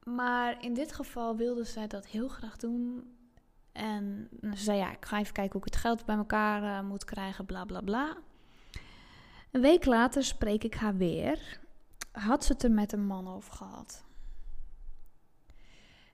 [0.05, 3.15] Maar in dit geval wilde zij dat heel graag doen.
[3.73, 6.89] En ze zei, ja, ik ga even kijken hoe ik het geld bij elkaar uh,
[6.89, 8.17] moet krijgen, bla bla bla.
[9.51, 11.61] Een week later spreek ik haar weer.
[12.13, 14.05] Had ze het er met een man over gehad.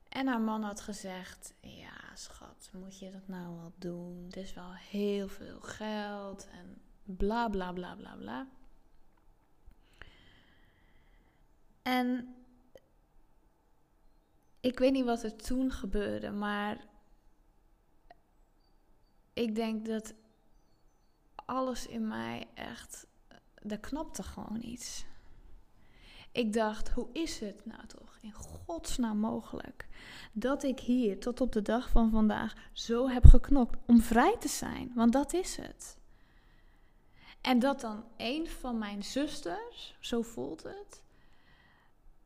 [0.08, 4.24] En haar man had gezegd: Ja, schat, moet je dat nou wel doen?
[4.24, 6.80] Het is wel heel veel geld en
[7.16, 8.46] bla bla bla bla bla.
[11.82, 12.34] En
[14.60, 16.88] ik weet niet wat er toen gebeurde, maar
[19.32, 20.14] ik denk dat
[21.34, 23.06] alles in mij echt,
[23.54, 25.04] er knapte gewoon iets.
[26.32, 29.88] Ik dacht, hoe is het nou toch in godsnaam mogelijk
[30.32, 34.48] dat ik hier tot op de dag van vandaag zo heb geknokt om vrij te
[34.48, 34.92] zijn?
[34.94, 35.98] Want dat is het.
[37.40, 41.02] En dat dan een van mijn zusters, zo voelt het,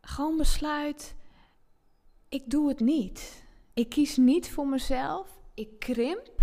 [0.00, 1.14] gewoon besluit:
[2.34, 3.44] ik doe het niet.
[3.72, 5.38] Ik kies niet voor mezelf.
[5.54, 6.42] Ik krimp.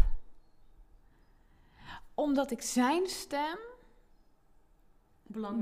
[2.13, 3.57] Omdat ik zijn stem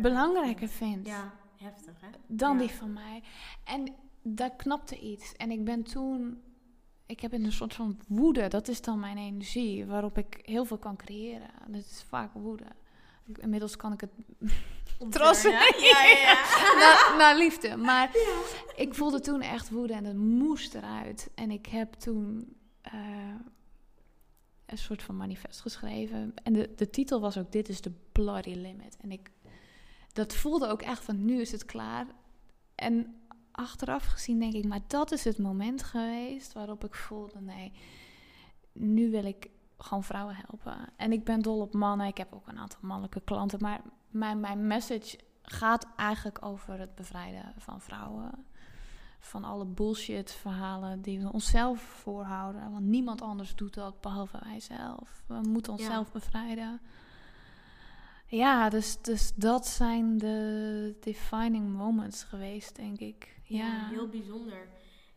[0.01, 1.07] belangrijker vind.
[1.07, 2.07] Ja, heftig hè?
[2.27, 3.23] Dan die van mij.
[3.63, 5.33] En daar knapte iets.
[5.33, 6.41] En ik ben toen.
[7.05, 10.65] Ik heb in een soort van woede, dat is dan mijn energie, waarop ik heel
[10.65, 11.49] veel kan creëren.
[11.67, 12.65] Dat is vaak woede.
[13.25, 14.11] Inmiddels kan ik het
[15.09, 15.51] trossen.
[15.89, 16.33] Ja, ja, ja.
[16.79, 17.75] naar, naar, liefde.
[17.77, 18.11] Maar
[18.75, 21.29] ik voelde toen echt woede en het moest eruit.
[21.35, 22.55] En ik heb toen
[22.93, 23.35] uh,
[24.65, 26.33] een soort van manifest geschreven.
[26.43, 28.97] En de, de titel was ook: Dit is de bloody limit.
[29.01, 29.31] En ik,
[30.13, 32.05] dat voelde ook echt van: nu is het klaar.
[32.75, 33.15] En
[33.51, 37.71] achteraf gezien denk ik, maar dat is het moment geweest waarop ik voelde: nee,
[38.71, 40.89] nu wil ik gewoon vrouwen helpen.
[40.95, 42.07] En ik ben dol op mannen.
[42.07, 43.59] Ik heb ook een aantal mannelijke klanten.
[43.61, 48.45] Maar mijn, mijn message gaat eigenlijk over het bevrijden van vrouwen.
[49.19, 52.71] Van alle bullshit verhalen die we onszelf voorhouden.
[52.71, 55.23] Want niemand anders doet dat behalve wij zelf.
[55.27, 56.81] We moeten onszelf bevrijden.
[58.25, 63.39] Ja, dus, dus dat zijn de defining moments geweest, denk ik.
[63.43, 64.67] Ja, ja heel bijzonder.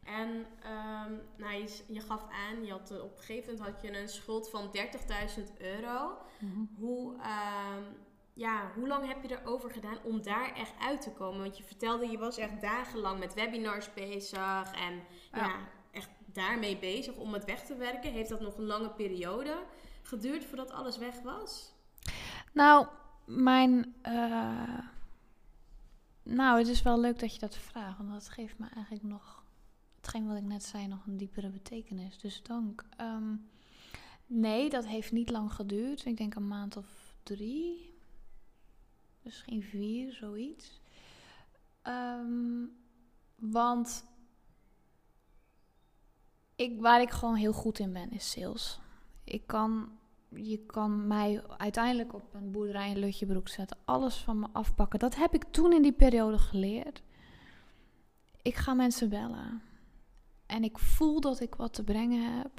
[0.04, 4.00] En um, nou, je, je, gaf aan, je had, op een gegeven moment had je
[4.00, 6.18] een schuld van 30.000 euro.
[6.38, 6.64] Mhm.
[6.78, 7.84] Hoe, um,
[8.34, 11.40] ja, hoe lang heb je erover gedaan om daar echt uit te komen?
[11.40, 15.00] Want je vertelde, je was echt dagenlang met webinars bezig en
[15.32, 15.56] ja.
[15.90, 18.12] echt daarmee bezig om het weg te werken.
[18.12, 19.62] Heeft dat nog een lange periode
[20.02, 21.72] geduurd voordat alles weg was?
[22.52, 22.86] Nou,
[23.24, 23.94] mijn.
[24.06, 24.78] Uh,
[26.22, 29.44] nou, het is wel leuk dat je dat vraagt, want dat geeft me eigenlijk nog
[29.96, 32.18] hetgeen wat ik net zei nog een diepere betekenis.
[32.18, 32.84] Dus dank.
[32.96, 33.34] Ehm,
[34.26, 36.04] nee, dat heeft niet lang geduurd.
[36.04, 37.91] Ik denk een maand of drie.
[39.22, 40.80] Misschien vier, zoiets.
[41.86, 42.70] Um,
[43.34, 44.04] want
[46.56, 48.80] ik, waar ik gewoon heel goed in ben, is sales.
[49.24, 53.78] Ik kan, je kan mij uiteindelijk op een boerderij in Lutjebroek zetten.
[53.84, 54.98] Alles van me afpakken.
[54.98, 57.02] Dat heb ik toen in die periode geleerd.
[58.42, 59.62] Ik ga mensen bellen.
[60.46, 62.50] En ik voel dat ik wat te brengen heb.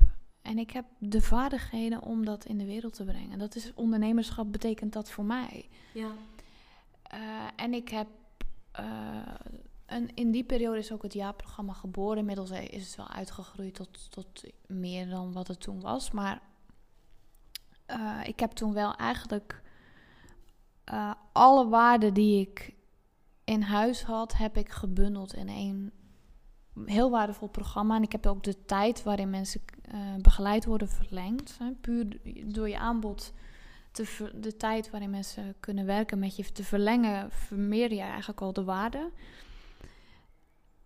[0.42, 3.40] En ik heb de vaardigheden om dat in de wereld te brengen.
[3.40, 5.70] Dat is ondernemerschap, betekent dat voor mij.
[5.94, 6.12] Ja.
[7.14, 8.08] Uh, en ik heb.
[8.80, 8.88] Uh,
[10.14, 12.18] in die periode is ook het jaarprogramma geboren.
[12.18, 16.12] Inmiddels is het wel uitgegroeid tot, tot meer dan wat het toen was.
[16.12, 16.42] Maar
[17.88, 19.62] uh, ik heb toen wel eigenlijk
[21.32, 22.76] alle waarden die ik
[23.44, 25.92] in huis had, heb ik gebundeld in één
[26.86, 27.96] heel waardevol programma.
[27.96, 29.62] En ik heb ook de tijd waarin mensen
[30.22, 31.58] begeleid worden verlengd.
[31.82, 33.34] Puur door je aanbod,
[34.36, 38.64] de tijd waarin mensen kunnen werken met je te verlengen, vermeer je eigenlijk al de
[38.64, 39.12] waarde.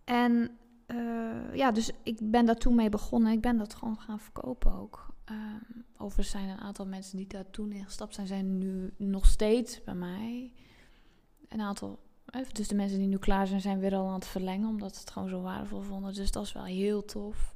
[0.04, 3.32] En uh, ja, dus ik ben daar toen mee begonnen.
[3.32, 5.06] Ik ben dat gewoon gaan verkopen ook.
[5.30, 9.26] Um, overigens zijn een aantal mensen die daar toen in gestapt zijn, zijn nu nog
[9.26, 10.52] steeds bij mij.
[11.48, 11.98] Een aantal
[12.52, 15.00] dus de mensen die nu klaar zijn, zijn weer al aan het verlengen, omdat ze
[15.00, 16.14] het gewoon zo waardevol vonden.
[16.14, 17.54] Dus dat is wel heel tof.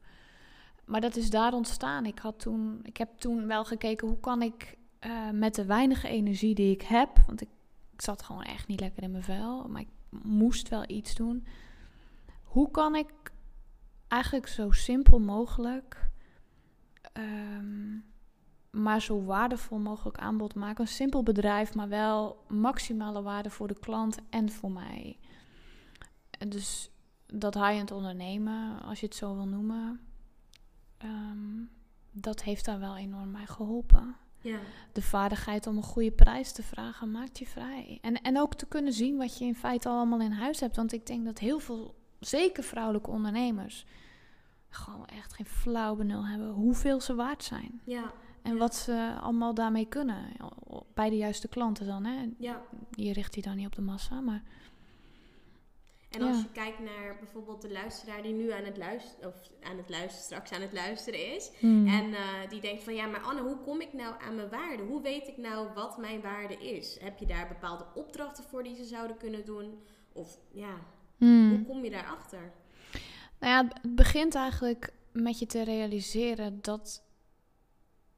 [0.85, 2.07] Maar dat is daar ontstaan.
[2.07, 4.77] Ik, had toen, ik heb toen wel gekeken hoe kan ik
[5.07, 7.49] uh, met de weinige energie die ik heb, want ik,
[7.93, 9.89] ik, zat gewoon echt niet lekker in mijn vel, maar ik
[10.23, 11.47] moest wel iets doen.
[12.43, 13.33] Hoe kan ik
[14.09, 16.11] eigenlijk zo simpel mogelijk
[17.13, 18.05] um,
[18.73, 20.85] maar zo waardevol mogelijk aanbod maken.
[20.85, 25.19] Een simpel bedrijf, maar wel maximale waarde voor de klant en voor mij.
[26.49, 26.91] Dus
[27.27, 30.01] dat high-end ondernemen, als je het zo wil noemen,
[31.05, 31.71] um,
[32.11, 34.17] dat heeft daar wel enorm mij geholpen.
[34.43, 34.59] Ja.
[34.93, 37.99] De vaardigheid om een goede prijs te vragen maakt je vrij.
[38.01, 40.77] En, en ook te kunnen zien wat je in feite allemaal in huis hebt.
[40.77, 43.87] Want ik denk dat heel veel, zeker vrouwelijke ondernemers,
[44.69, 47.81] gewoon echt geen flauw benul hebben hoeveel ze waard zijn.
[47.85, 48.13] Ja.
[48.43, 50.25] En wat ze allemaal daarmee kunnen.
[50.95, 52.05] Bij de juiste klanten dan.
[52.05, 52.29] Hè.
[52.39, 52.63] Ja.
[52.91, 54.43] Je richt die dan niet op de massa, maar...
[56.13, 56.43] En als Ja.
[56.43, 60.25] je kijkt naar bijvoorbeeld de luisteraar die nu aan het luisteren, of aan het luisteren,
[60.25, 61.51] straks aan het luisteren is.
[61.59, 61.87] Hmm.
[61.89, 64.83] En eh, die denkt van ja, maar Anne, hoe kom ik nou aan mijn waarde?
[64.83, 66.99] Hoe weet ik nou wat mijn waarde is?
[67.01, 69.83] Heb je daar bepaalde opdrachten voor die ze zouden kunnen doen?
[70.13, 70.75] Of ja,
[71.19, 71.51] Hmm.
[71.51, 72.53] hoe kom je daarachter?
[73.41, 77.03] Nou ja, het begint eigenlijk met je te realiseren dat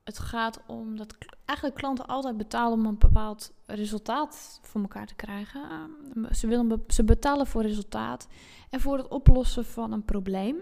[0.05, 5.15] het gaat om dat eigenlijk klanten altijd betalen om een bepaald resultaat voor elkaar te
[5.15, 5.63] krijgen.
[5.71, 8.29] Ehm, Ze, willen, ze betalen voor resultaat
[8.71, 10.57] en voor het oplossen van een probleem.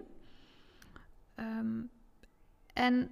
[1.34, 1.82] Ehm,
[2.72, 3.10] en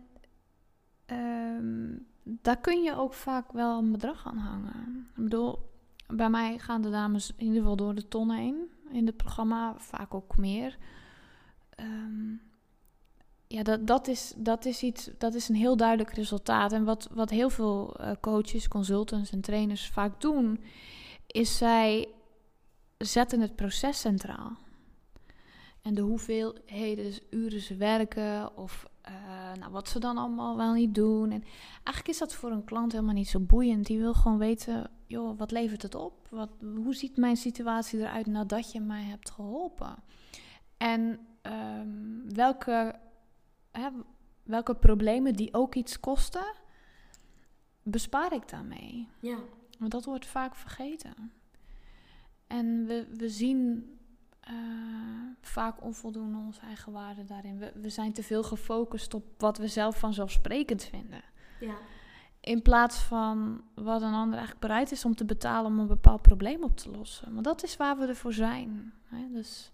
[1.07, 5.09] ehm, daar kun je ook vaak wel een bedrag aan hangen.
[5.17, 5.59] Ik bedoel,
[6.07, 9.75] bij mij gaan de dames in ieder geval door de ton heen in het programma,
[9.79, 10.79] vaak ook meer.
[13.53, 16.73] Ja, dat, dat, is, dat, is iets, dat is een heel duidelijk resultaat.
[16.73, 20.61] En wat, wat heel veel eh, coaches, consultants en trainers vaak doen,
[21.27, 22.09] is zij
[22.99, 24.57] zetten het proces centraal.
[25.83, 29.13] En de hoeveelheden uren ze werken of eh,
[29.59, 31.31] nou, wat ze dan allemaal wel niet doen.
[31.31, 31.43] En
[31.73, 33.87] eigenlijk is dat voor een klant helemaal niet zo boeiend.
[33.87, 36.27] Die wil gewoon weten, joh, wat levert het op?
[36.29, 39.95] Wat, hoe ziet mijn situatie eruit nadat je mij hebt geholpen?
[40.77, 41.89] En ehm,
[42.35, 42.95] welke,
[43.81, 43.89] hè,
[44.43, 46.55] welke problemen die ook iets kosten,
[47.83, 49.09] bespaar ik daarmee?
[49.21, 49.39] Ja,
[49.79, 51.33] Want dat wordt vaak vergeten.
[52.47, 53.91] En we, we zien
[54.41, 54.55] eh,
[55.41, 57.59] vaak onvoldoende onze eigen waarde daarin.
[57.59, 61.23] We, we zijn te veel gefocust op wat we zelf vanzelfsprekend vinden.
[61.61, 61.75] ja,
[62.41, 66.23] In plaats van wat een ander eigenlijk bereid is om te betalen om een bepaald
[66.23, 67.33] probleem op te lossen.
[67.33, 68.93] Want dat is waar we ervoor zijn.
[69.05, 69.29] Hè?
[69.33, 69.73] Dus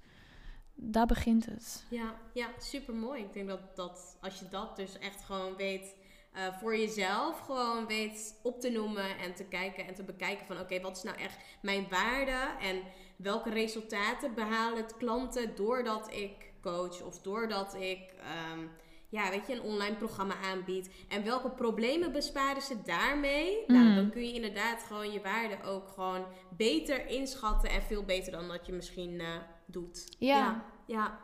[0.77, 1.85] daar begint het.
[1.91, 3.22] ja, ja, super mooi.
[3.22, 5.95] Ik denk dat, dat als je dat dus echt gewoon weet
[6.33, 10.61] eh, voor jezelf, gewoon weet op te noemen en te kijken en te bekijken van
[10.61, 12.83] oké, wat is nou echt mijn waarde en
[13.16, 18.66] welke resultaten behalen het klanten doordat ik coach of doordat ik ehm,
[19.09, 20.90] ja, weet je, een online programma aanbied.
[21.09, 23.64] En welke problemen besparen ze daarmee?
[23.66, 23.94] Nou, Mm.
[23.94, 26.24] dan kun je inderdaad gewoon je waarde ook gewoon
[26.57, 29.26] beter inschatten en veel beter dan dat je misschien eh,
[29.66, 30.16] doet.
[30.18, 30.36] Ja.
[30.38, 30.64] ja.
[30.86, 31.18] ja.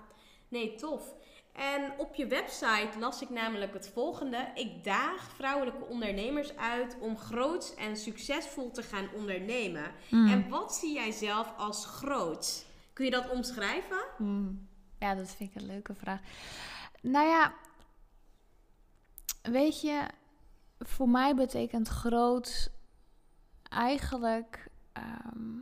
[0.49, 1.15] Nee, tof.
[1.53, 4.51] En op je website las ik namelijk het volgende.
[4.55, 9.93] Ik daag vrouwelijke ondernemers uit om groots en succesvol te gaan ondernemen.
[10.11, 10.29] Mm.
[10.29, 12.65] En wat zie jij zelf als groots?
[12.93, 14.05] Kun je dat omschrijven?
[14.17, 14.69] Hmm.
[14.99, 16.21] Ja, dat vind ik een leuke vraag.
[17.03, 17.55] Nou ja,
[19.43, 20.07] weet je,
[20.79, 22.73] voor mij betekent groot
[23.63, 25.59] eigenlijk ehm,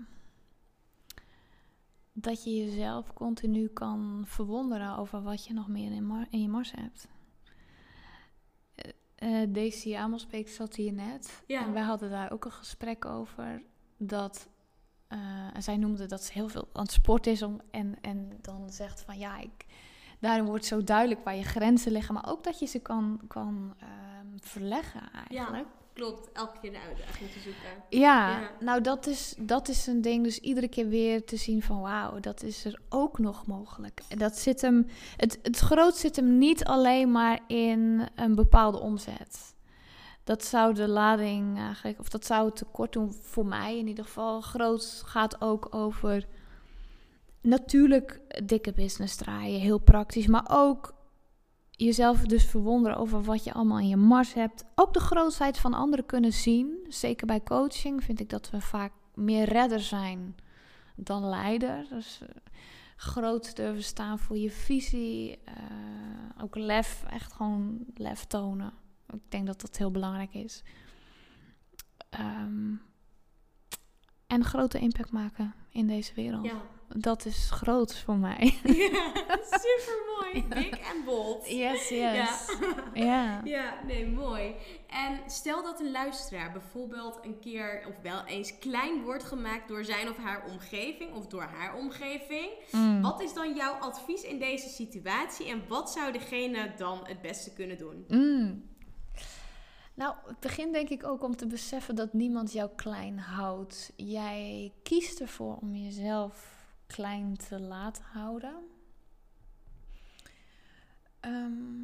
[2.12, 6.48] dat je jezelf continu kan verwonderen over wat je nog meer in, mar- in je
[6.48, 7.08] mars hebt.
[8.74, 11.42] Eh, eh, Daisy Amelsbeek zat hier net.
[11.46, 11.66] Ja.
[11.66, 13.62] En wij hadden daar ook een gesprek over.
[13.96, 14.48] Dat
[15.08, 17.42] eh, zij noemde dat ze heel veel aan het sport is.
[17.42, 19.66] Om, en, en dan zegt van ja, ik,
[20.20, 22.14] daarin wordt zo duidelijk waar je grenzen liggen.
[22.14, 25.66] Maar ook dat je ze kan, kan ehm, verleggen eigenlijk.
[25.92, 27.70] Klopt, elke keer de uitdaging te zoeken.
[27.88, 28.50] Ja, Ja.
[28.60, 30.24] nou dat is, dat is een ding.
[30.24, 34.00] Dus iedere keer weer te zien van wauw, dat is er ook nog mogelijk.
[34.08, 38.78] En dat zit hem, het, het groot zit hem niet alleen maar in een bepaalde
[38.78, 39.54] omzet.
[40.24, 44.04] Dat zou de lading eigenlijk, of dat zou het tekort doen voor mij in ieder
[44.04, 44.40] geval.
[44.40, 46.26] Groot gaat ook over
[47.40, 50.94] natuurlijk dikke business draaien, heel praktisch, maar ook
[51.70, 54.64] jezelf dus verwonderen over wat je allemaal in je mars hebt.
[54.74, 56.86] Ook de grootheid van anderen kunnen zien.
[56.88, 60.36] Zeker bij coaching vind ik dat we vaak meer redder zijn
[60.96, 61.86] dan leider.
[61.88, 62.28] Dus eh,
[62.96, 65.38] groot durven staan voor je visie.
[65.44, 65.54] eh,
[66.42, 68.72] ook lef, echt gewoon lef tonen.
[69.12, 70.62] Ik denk dat dat heel belangrijk is.
[72.10, 72.74] Ehm,
[74.26, 76.44] en grote impact maken in deze wereld.
[76.44, 76.62] Ja.
[76.96, 78.58] Dat is groot voor mij.
[79.64, 80.44] super mooi.
[80.48, 81.48] Big en bold.
[81.50, 82.12] Yes, Ja.
[82.14, 82.56] yes.
[82.94, 83.40] Ja.
[83.44, 84.54] Ja, nee, mooi.
[84.86, 89.84] En stel dat een luisteraar bijvoorbeeld een keer of wel eens klein wordt gemaakt door
[89.84, 92.48] zijn of haar omgeving of door haar omgeving.
[92.72, 93.02] Mm.
[93.02, 97.52] Wat is dan jouw advies in deze situatie en wat zou degene dan het beste
[97.52, 98.04] kunnen doen?
[98.08, 98.68] Mm.
[99.94, 103.92] Nou, het begint denk ik ook om te beseffen dat niemand jou klein houdt.
[103.96, 106.58] Jij kiest ervoor om jezelf
[106.94, 108.54] klein te laten houden.
[111.20, 111.82] Ehm,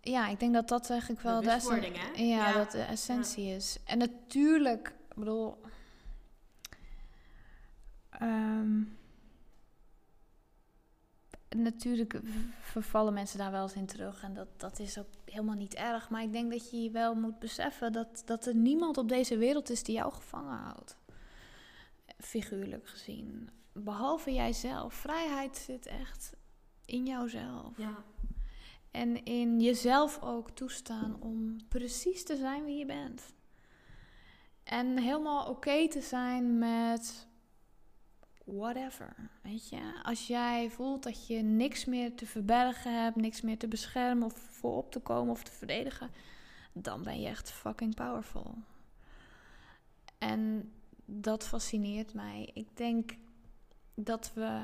[0.00, 2.22] ja, ik denk dat dat eigenlijk wel de, hè?
[2.22, 2.52] ja, Ja.
[2.52, 3.78] dat de essentie is.
[3.84, 5.60] En natuurlijk, ik bedoel.
[8.10, 8.82] ehm,
[11.56, 12.20] natuurlijk
[12.60, 14.22] vervallen mensen daar wel eens in terug.
[14.22, 16.10] En dat, dat is ook helemaal niet erg.
[16.10, 19.70] Maar ik denk dat je wel moet beseffen dat, dat er niemand op deze wereld
[19.70, 20.96] is die jou gevangen houdt.
[22.18, 23.50] Figuurlijk gezien.
[23.72, 24.94] Behalve jijzelf.
[24.94, 26.32] Vrijheid zit echt
[26.84, 27.76] in jouzelf.
[27.76, 28.04] Ja.
[28.90, 33.34] En in jezelf ook toestaan om precies te zijn wie je bent.
[34.62, 37.28] En helemaal oké te zijn met
[38.44, 39.30] whatever.
[39.42, 43.68] Weet je, als jij voelt dat je niks meer te verbergen hebt, niks meer te
[43.68, 46.10] beschermen of voor op te komen of te verdedigen,
[46.72, 48.54] dan ben je echt fucking powerful.
[50.18, 50.72] En
[51.04, 52.50] dat fascineert mij.
[52.54, 53.10] Ik denk
[54.02, 54.60] dat we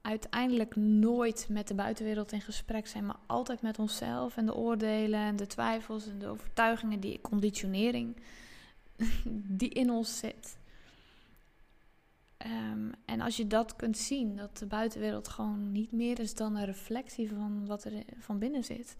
[0.00, 5.20] uiteindelijk nooit met de buitenwereld in gesprek zijn, maar altijd met onszelf en de oordelen
[5.20, 8.16] en de twijfels en de overtuigingen, die conditionering
[9.60, 10.56] die in ons zit.
[12.36, 16.56] Ehm, en als je dat kunt zien, dat de buitenwereld gewoon niet meer is dan
[16.56, 18.96] een reflectie van wat er van binnen zit.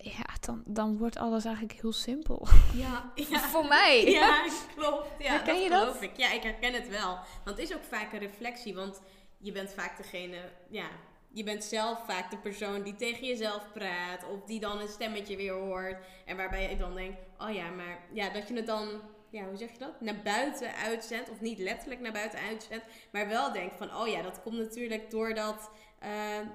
[0.00, 2.46] Ja, dan, dan wordt alles eigenlijk heel simpel.
[2.74, 3.38] Ja, ja.
[3.38, 4.10] Voor mij.
[4.10, 4.44] Ja,
[4.76, 5.08] klopt.
[5.18, 5.80] Ja, Herken dat je dat?
[5.82, 6.16] geloof ik.
[6.16, 7.18] Ja, ik herken het wel.
[7.44, 8.74] Want het is ook vaak een reflectie.
[8.74, 9.00] Want
[9.38, 10.36] je bent vaak degene...
[10.68, 10.86] Ja,
[11.32, 14.24] je bent zelf vaak de persoon die tegen jezelf praat.
[14.30, 15.96] Of die dan een stemmetje weer hoort.
[16.24, 17.18] En waarbij je dan denkt...
[17.38, 17.98] Oh ja, maar...
[18.12, 18.88] Ja, dat je het dan...
[19.30, 20.00] Ja, hoe zeg je dat?
[20.00, 21.30] Naar buiten uitzendt.
[21.30, 22.84] Of niet letterlijk naar buiten uitzendt.
[23.12, 23.94] Maar wel denkt van...
[23.96, 25.70] Oh ja, dat komt natuurlijk doordat...
[25.98, 26.10] eh,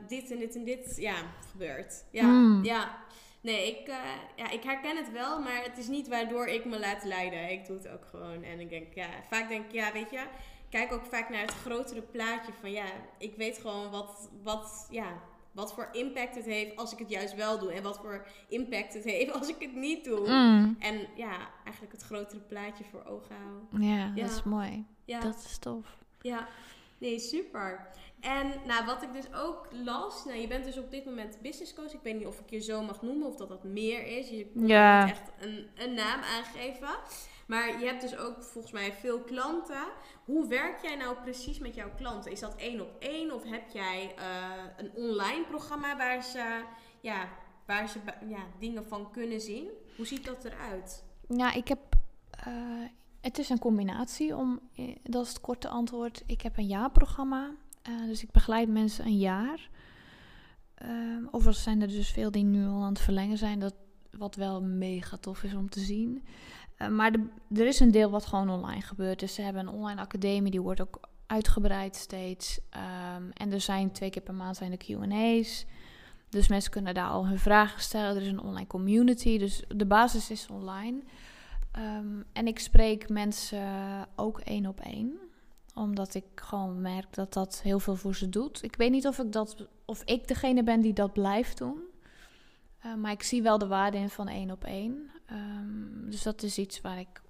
[0.08, 0.96] dit en dit en dit...
[0.98, 1.16] Ja,
[1.52, 2.04] gebeurt.
[2.12, 2.64] Ja, Mm.
[2.64, 2.98] ja.
[3.44, 3.98] Nee, ik, eh,
[4.36, 7.52] ja, ik herken het wel, maar het is niet waardoor ik me laat leiden.
[7.52, 8.44] Ik doe het ook gewoon.
[8.44, 10.24] En ik denk, ja, vaak denk ik, ja, weet je,
[10.70, 12.86] kijk ook vaak naar het grotere plaatje van, ja,
[13.18, 15.22] ik weet gewoon wat, wat, ja,
[15.52, 17.72] wat voor impact het heeft als ik het juist wel doe.
[17.74, 20.28] En wat voor impact het heeft als ik het niet doe.
[20.30, 20.76] Mm.
[20.80, 23.82] En ja, eigenlijk het grotere plaatje voor ogen houden.
[23.90, 24.22] Ja, Ja.
[24.22, 24.86] dat is mooi.
[25.06, 25.20] Ja.
[25.20, 25.98] Dat is tof.
[26.22, 26.48] Ja,
[27.04, 27.88] nee, super.
[28.20, 31.74] En nou, wat ik dus ook las, nou, je bent dus op dit moment business
[31.74, 31.94] coach.
[31.94, 34.30] Ik weet niet of ik je zo mag noemen of dat dat meer is.
[34.30, 35.04] Je Ja.
[35.06, 36.90] niet echt een, een naam aangeven.
[37.48, 39.84] Maar je hebt dus ook volgens mij veel klanten.
[40.26, 42.32] Hoe werk jij nou precies met jouw klanten?
[42.32, 46.62] Is dat één op één of heb jij eh, een online programma waar ze,
[47.02, 47.30] ja,
[47.66, 49.70] waar ze ja, dingen van kunnen zien?
[49.96, 51.04] Hoe ziet dat eruit?
[51.28, 51.80] Ja, ik heb.
[52.30, 52.54] eh,
[53.24, 54.60] het is een combinatie om.
[54.76, 56.24] eh, Dat is het korte antwoord.
[56.26, 57.50] Ik heb een jaarprogramma.
[57.82, 59.70] eh, dus ik begeleid mensen een jaar.
[60.76, 63.60] Ehm overigens zijn er dus veel die nu al aan het verlengen zijn.
[63.60, 63.74] Dat,
[64.18, 66.24] wat wel mega tof is om te zien.
[66.78, 67.12] Eh, maar
[67.54, 69.20] er is een deel wat gewoon online gebeurt.
[69.20, 70.52] Dus ze hebben een online academie.
[70.52, 72.60] Die wordt ook uitgebreid steeds.
[72.70, 75.66] Ehm, en er zijn twee keer per maand zijn de Q&A's.
[76.30, 78.16] Dus mensen kunnen daar al hun vragen stellen.
[78.16, 79.38] Er is een online community.
[79.38, 81.02] Dus de basis is online.
[81.74, 83.68] Ehm, en ik spreek mensen
[84.16, 85.18] ook één op één.
[85.76, 88.64] Omdat ik gewoon merk dat dat heel veel voor ze doet.
[88.64, 91.82] Ik weet niet of ik, dat, of ik degene ben die dat blijft doen.
[92.80, 95.10] Eh, maar ik zie wel de waarde in van één op één.
[95.26, 97.22] Ehm, dus dat is iets waar ik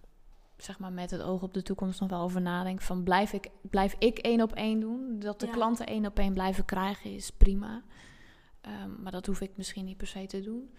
[0.57, 2.81] zeg maar, met het oog op de toekomst nog wel over nadenk.
[2.81, 5.19] Van blijf ik, blijf ik één op één doen?
[5.19, 5.51] Dat de Ja.
[5.51, 7.83] klanten één op één blijven krijgen is prima.
[8.61, 10.73] Ehm, maar dat hoef ik misschien niet per se te doen.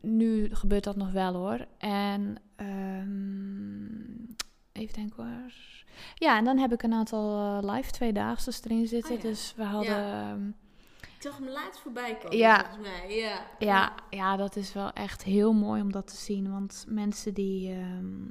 [0.00, 1.66] Nu gebeurt dat nog wel hoor.
[1.78, 4.34] En ehm,
[4.72, 5.52] even denken hoor.
[6.14, 9.16] Ja, en dan heb ik een aantal eh, live tweedaagse erin zitten.
[9.16, 9.28] Oh ja.
[9.28, 9.92] Dus we hadden.
[9.96, 10.30] Ja.
[10.30, 10.48] ehm,
[11.02, 12.58] Ik zag hem laatst voorbij komen, Ja.
[12.70, 13.16] volgens mij.
[13.16, 13.46] Ja.
[13.58, 16.50] ja, ja, dat is wel echt heel mooi om dat te zien.
[16.50, 17.72] Want mensen die.
[17.72, 18.24] ehm,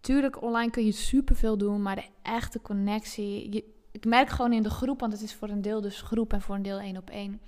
[0.00, 3.52] tuurlijk, online kun je superveel doen, maar de echte connectie.
[3.52, 6.32] Je, ik merk gewoon in de groep, want het is voor een deel dus groep
[6.32, 7.40] en voor een deel één op één.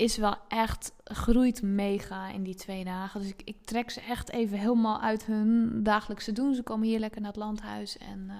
[0.00, 3.20] Is wel echt groeit mega in die twee dagen.
[3.20, 6.54] Dus ik, ik trek ze echt even helemaal uit hun dagelijkse doen.
[6.54, 8.36] Ze komen hier lekker naar het landhuis en eh,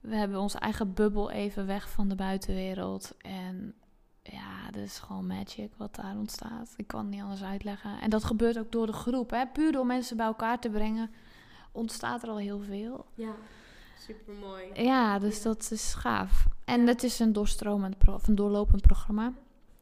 [0.00, 3.14] we hebben onze eigen bubbel even weg van de buitenwereld.
[3.18, 3.74] En
[4.22, 6.74] ja, dat is gewoon magic wat daar ontstaat.
[6.76, 8.00] Ik kan het niet anders uitleggen.
[8.00, 9.30] En dat gebeurt ook door de groep.
[9.30, 9.46] Hè?
[9.46, 11.10] Puur door mensen bij elkaar te brengen,
[11.72, 13.06] ontstaat er al heel veel.
[13.14, 13.34] Ja,
[13.98, 14.64] super mooi.
[14.74, 16.46] Ja, dus dat is gaaf.
[16.64, 19.32] En het is een doorstromend, of een doorlopend programma.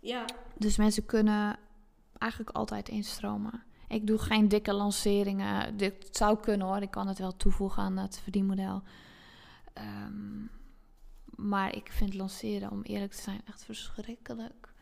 [0.00, 0.24] Ja,
[0.56, 1.58] Dus mensen kunnen
[2.18, 3.62] eigenlijk altijd instromen.
[3.88, 5.76] Ik doe geen dikke lanceringen.
[5.76, 6.82] Dit zou kunnen hoor.
[6.82, 8.82] Ik kan het wel toevoegen aan het verdienmodel.
[9.72, 10.44] Ehm,
[11.24, 14.72] maar ik vind lanceren, om eerlijk te zijn, echt verschrikkelijk.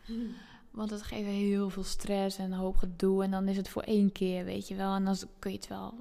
[0.71, 3.25] Want het geeft heel veel stress en een hoop gedoe.
[3.25, 4.95] En dan is het voor één keer, weet je wel.
[4.95, 5.95] En dan kun je het wel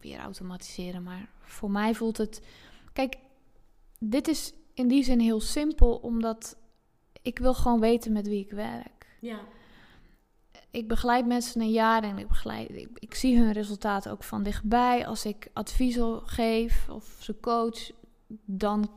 [0.00, 1.02] weer automatiseren.
[1.02, 2.42] Maar voor mij voelt het...
[2.92, 3.16] Kijk,
[3.98, 6.56] dit is in die zin heel simpel, omdat
[7.22, 9.16] ik wil gewoon weten met wie ik werk.
[9.20, 9.38] Ja.
[10.70, 14.42] Ik begeleid mensen een jaar en ik, begeleid, ik, ik zie hun resultaten ook van
[14.42, 15.06] dichtbij.
[15.06, 17.90] Als ik adviezen geef of ze coach,
[18.44, 18.90] dan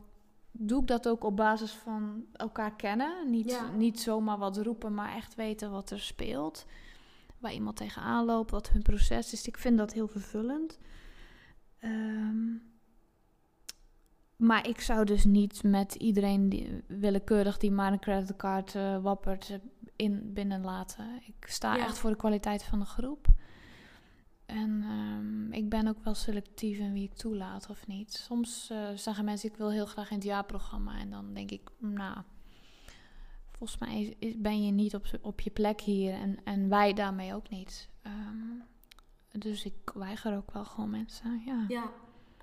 [0.51, 3.29] doe ik dat ook op basis van elkaar kennen.
[3.29, 3.71] Niet, Ja.
[3.71, 6.65] niet zomaar wat roepen, maar echt weten wat er speelt.
[7.37, 9.47] Waar iemand tegenaan loopt, wat hun proces is.
[9.47, 10.79] Ik vind dat heel vervullend.
[11.79, 12.47] Ehm,
[14.43, 19.49] maar ik zou dus niet met iedereen die, willekeurig die maar een creditcard eh, wappert
[19.49, 19.57] eh,
[19.95, 21.21] in binnenlaten.
[21.25, 21.83] Ik sta Ja.
[21.85, 23.27] echt voor de kwaliteit van de groep.
[24.45, 28.13] En ehm, ik ben ook wel selectief in wie ik toelaat of niet.
[28.13, 30.97] Soms eh, zeggen mensen, ik wil heel graag in het jaarprogramma.
[30.99, 32.17] En dan denk ik, nou,
[33.51, 36.13] volgens mij is- is- ben je niet op, op je plek hier.
[36.13, 37.89] En, en wij daarmee ook niet.
[38.01, 38.59] Ehm,
[39.31, 41.65] dus ik weiger ook wel gewoon mensen, ja.
[41.67, 41.91] Ja,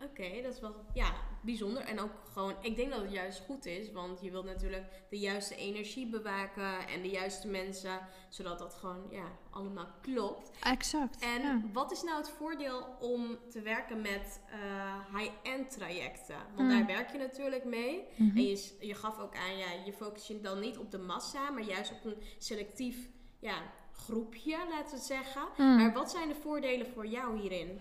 [0.04, 1.82] oké, dat is wel ja, bijzonder.
[1.82, 5.18] En ook gewoon, ik denk dat het juist goed is, want je wilt natuurlijk de
[5.18, 10.50] juiste energie bewaken en de juiste mensen, zodat dat gewoon ja, allemaal klopt.
[10.60, 11.22] Exact.
[11.22, 11.60] En ja.
[11.72, 16.38] wat is nou het voordeel om te werken met eh, high-end trajecten?
[16.56, 18.04] Want daar werk je natuurlijk mee.
[18.16, 18.36] Mhm.
[18.36, 21.50] En je, je gaf ook aan, ja, je focus je dan niet op de massa,
[21.50, 25.42] maar juist op een selectief ja, groepje, laten we zeggen.
[25.56, 25.76] Mm.
[25.76, 27.80] Maar wat zijn de voordelen voor jou hierin?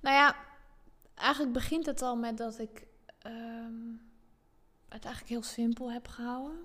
[0.00, 0.36] Nou ja,
[1.22, 2.86] eigenlijk begint het al met dat ik
[3.18, 3.90] ehm,
[4.88, 6.58] het eigenlijk heel simpel heb gehouden.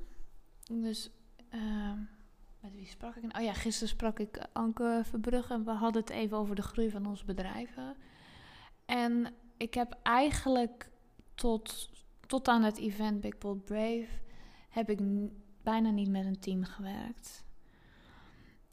[0.71, 1.09] Dus
[1.49, 1.99] ehm,
[2.59, 3.37] met wie sprak ik?
[3.37, 6.89] Oh ja, gisteren sprak ik Anke Verbrugge en we hadden het even over de groei
[6.89, 7.95] van onze bedrijven.
[8.85, 10.89] En ik heb eigenlijk
[11.35, 11.89] tot,
[12.27, 14.07] tot aan het event Big Bold Brave
[14.69, 14.99] heb ik
[15.61, 17.45] bijna niet met een team gewerkt.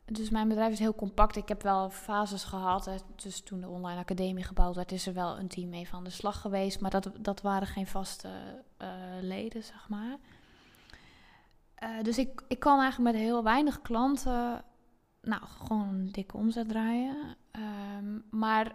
[0.04, 1.36] Dus mijn bedrijf is heel compact.
[1.36, 2.84] Ik heb wel fases gehad.
[2.84, 2.94] Hè.
[3.16, 6.10] Dus toen de online academie gebouwd werd, is er wel een team mee van de
[6.10, 6.80] slag geweest.
[6.80, 8.28] Maar dat, dat waren geen vaste
[8.76, 8.88] eh,
[9.20, 10.16] leden, zeg maar.
[11.74, 14.64] Eh, dus ik, ik kan eigenlijk met heel weinig klanten,
[15.20, 17.36] nou, gewoon een dikke omzet draaien.
[17.50, 18.74] Ehm, maar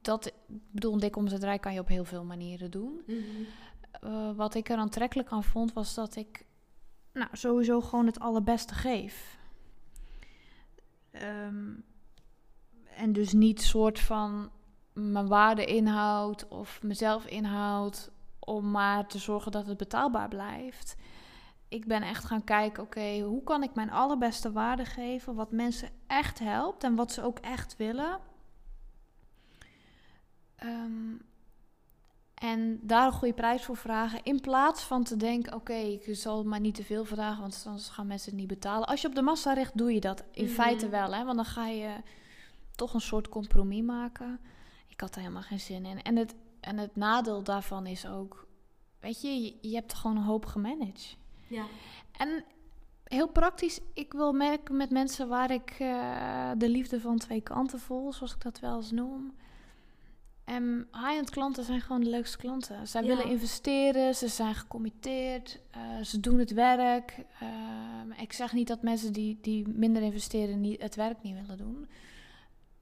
[0.00, 0.34] dat, ik
[0.70, 3.02] bedoel, een dikke omzet draaien kan je op heel veel manieren doen.
[4.00, 6.44] Eh, wat ik er aantrekkelijk aan vond, was dat ik
[7.12, 9.38] nou, sowieso gewoon het allerbeste geef.
[11.10, 11.72] Ehm,
[12.96, 14.50] en dus niet soort van
[14.92, 20.96] mijn waarde inhoud of mezelf inhoud om maar te zorgen dat het betaalbaar blijft.
[21.68, 25.90] Ik ben echt gaan kijken, oké, hoe kan ik mijn allerbeste waarde geven, wat mensen
[26.06, 28.18] echt helpt en wat ze ook echt willen.
[30.56, 31.14] Ehm,
[32.40, 34.20] en daar een goede prijs voor vragen.
[34.22, 37.88] In plaats van te denken: oké, ik zal maar niet te veel vragen, want anders
[37.88, 38.88] gaan mensen het niet betalen.
[38.88, 40.52] Als je op de massa richt, doe je dat in Mhm.
[40.52, 41.24] feite wel, hè?
[41.24, 41.90] Want dan ga je
[42.76, 44.40] toch een soort compromis maken.
[44.88, 46.02] Ik had daar helemaal geen zin in.
[46.02, 48.46] En het, en het nadeel daarvan is ook:
[49.00, 51.16] weet je, je, je hebt gewoon een hoop gemanaged.
[51.46, 51.64] Ja.
[52.16, 52.44] En
[53.04, 57.78] heel praktisch, ik wil merken met mensen waar ik eh, de liefde van twee kanten
[57.80, 59.34] voel, zoals ik dat wel eens noem.
[60.50, 62.88] En high-end klanten zijn gewoon de leukste klanten.
[62.88, 63.08] Zij Ja.
[63.08, 67.24] willen investeren, ze zijn gecommitteerd, eh, ze doen het werk.
[67.40, 71.58] Ehm, ik zeg niet dat mensen die, die minder investeren niet, het werk niet willen
[71.58, 71.88] doen.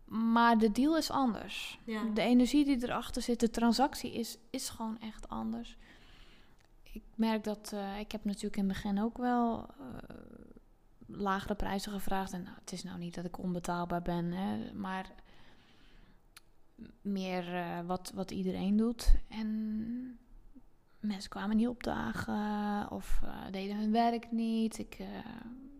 [0.04, 1.78] Maar de deal is anders.
[1.84, 2.02] Ja.
[2.14, 5.76] De energie die erachter zit, de transactie is, is gewoon echt anders.
[6.92, 10.16] Ik merk dat, eh, ik heb natuurlijk in het begin ook wel eh,
[11.06, 12.32] lagere prijzen gevraagd.
[12.32, 15.10] En nou, het is nou niet dat ik onbetaalbaar ben, hè, maar
[17.02, 19.14] meer eh, wat, wat iedereen doet.
[19.28, 20.18] En
[21.00, 24.78] mensen kwamen niet opdagen of eh, deden hun werk niet.
[24.78, 25.06] Ik eh,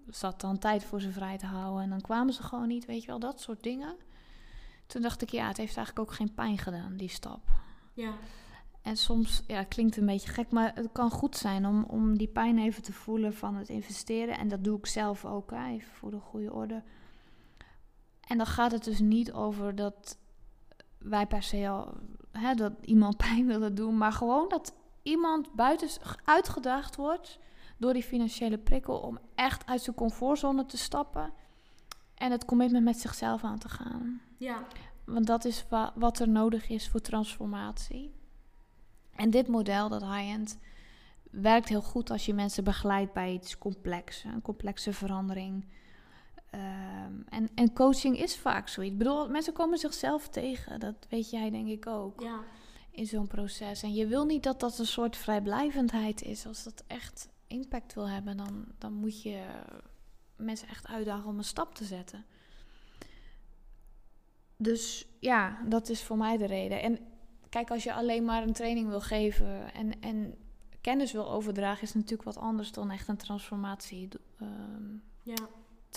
[0.09, 3.01] zat dan tijd voor ze vrij te houden en dan kwamen ze gewoon niet, weet
[3.01, 3.97] je wel, dat soort dingen.
[4.87, 7.51] Toen dacht ik, ja, het heeft eigenlijk ook geen pijn gedaan, die stap.
[7.93, 8.15] Ja.
[8.83, 12.29] En soms, ja, klinkt een beetje gek, maar het kan goed zijn om, om die
[12.29, 14.39] pijn even te voelen van het investeren.
[14.39, 16.83] En dat doe ik zelf ook, hè, even voor de goede orde.
[18.21, 20.19] En dan gaat het dus niet over dat
[20.99, 21.95] wij per se al,
[22.33, 25.89] hè, dat iemand pijn willen doen, maar gewoon dat iemand buiten
[26.25, 27.39] uitgedaagd wordt
[27.77, 31.33] door die financiële prikkel om echt uit zijn comfortzone te stappen
[32.15, 34.21] en het commitment met zichzelf aan te gaan.
[34.37, 34.65] Ja.
[35.05, 38.15] Want dat is wa- wat er nodig is voor transformatie.
[39.17, 40.59] En dit model, dat high-end,
[41.31, 45.65] werkt heel goed als je mensen begeleidt bij iets complex, een complexe verandering.
[46.51, 48.93] Ehm, en, en coaching is vaak zoiets.
[48.93, 50.81] Ik bedoel, mensen komen zichzelf tegen.
[50.81, 52.41] Dat weet jij denk ik ook Ja.
[52.91, 53.83] in zo'n proces.
[53.83, 56.47] En je wil niet dat dat een soort vrijblijvendheid is.
[56.47, 59.45] Als dat echt impact wil hebben, dan, dan moet je
[60.37, 62.25] mensen echt uitdagen om een stap te zetten.
[64.57, 66.83] Dus ja, dat is voor mij de reden.
[66.83, 66.99] En
[67.49, 70.35] kijk, als je alleen maar een training wil geven en, en
[70.81, 74.09] kennis wil overdragen, is natuurlijk wat anders dan echt een transformatie
[74.41, 75.49] ehm, Ja.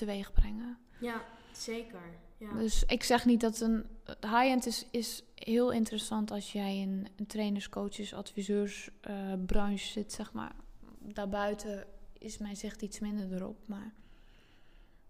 [0.06, 0.78] Teweeg brengen.
[1.00, 2.02] Ja, zeker.
[2.38, 2.54] Ja.
[2.54, 3.86] Dus ik zeg niet dat een
[4.22, 10.12] high-end is, is heel interessant als jij in een trainers, coaches, adviseurs eh, branche zit,
[10.12, 10.56] zeg maar.
[11.00, 11.86] Daarbuiten
[12.18, 13.94] is mijn zicht iets minder erop, maar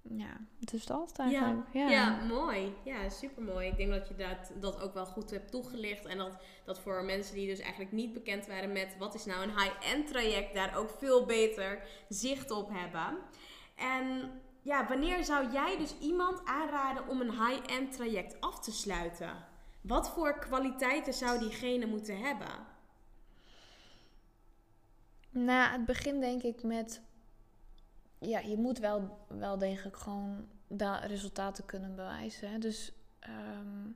[0.02, 1.74] ja, het is dat eigenlijk.
[1.74, 2.24] Ja, ja.
[2.24, 2.74] mooi.
[2.84, 3.68] Ja, super mooi.
[3.68, 6.06] Ik denk dat je dat, dat ook wel goed hebt toegelicht.
[6.06, 9.44] En dat, dat voor mensen die dus eigenlijk niet bekend waren met wat is nou
[9.44, 13.18] een high-end traject, daar ook veel beter zicht op hebben.
[13.76, 14.32] En
[14.62, 19.46] ja, wanneer zou jij dus iemand aanraden om een high-end traject af te sluiten?
[19.82, 22.70] Wat voor kwaliteiten zou diegene moeten hebben?
[25.30, 27.02] Nou, het begint denk ik met
[28.20, 32.52] ja, je moet wel, wel degelijk gewoon daar resultaten kunnen bewijzen.
[32.52, 32.58] Hè?
[32.58, 33.88] Dus ehm,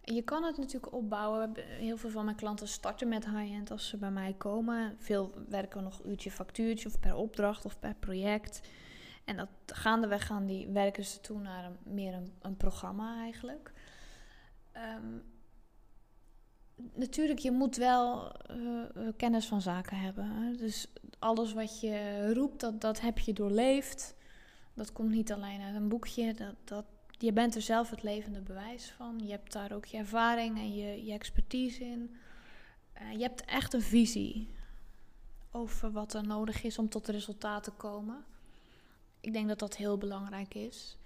[0.00, 1.52] je kan het natuurlijk opbouwen.
[1.56, 4.94] Heel veel van mijn klanten starten met high-end als ze bij mij komen.
[4.98, 8.60] Veel werken nog uurtje factuurtje of per opdracht of per project.
[9.24, 13.72] En dat gaandeweg gaan die werken ze toe naar een, meer een, een programma eigenlijk.
[14.96, 15.22] Um,
[16.94, 20.56] natuurlijk, je moet wel uh, kennis van zaken hebben.
[20.56, 20.86] Dus
[21.18, 24.14] alles wat je roept, dat, dat heb je doorleefd.
[24.74, 26.34] Dat komt niet alleen uit een boekje.
[26.34, 29.20] Dat, dat, je bent er zelf het levende bewijs van.
[29.24, 32.16] Je hebt daar ook je ervaring en je, je expertise in.
[33.02, 34.54] Uh, je hebt echt een visie
[35.50, 38.24] over wat er nodig is om tot resultaat te komen.
[39.24, 40.96] Ik denk dat dat heel belangrijk is.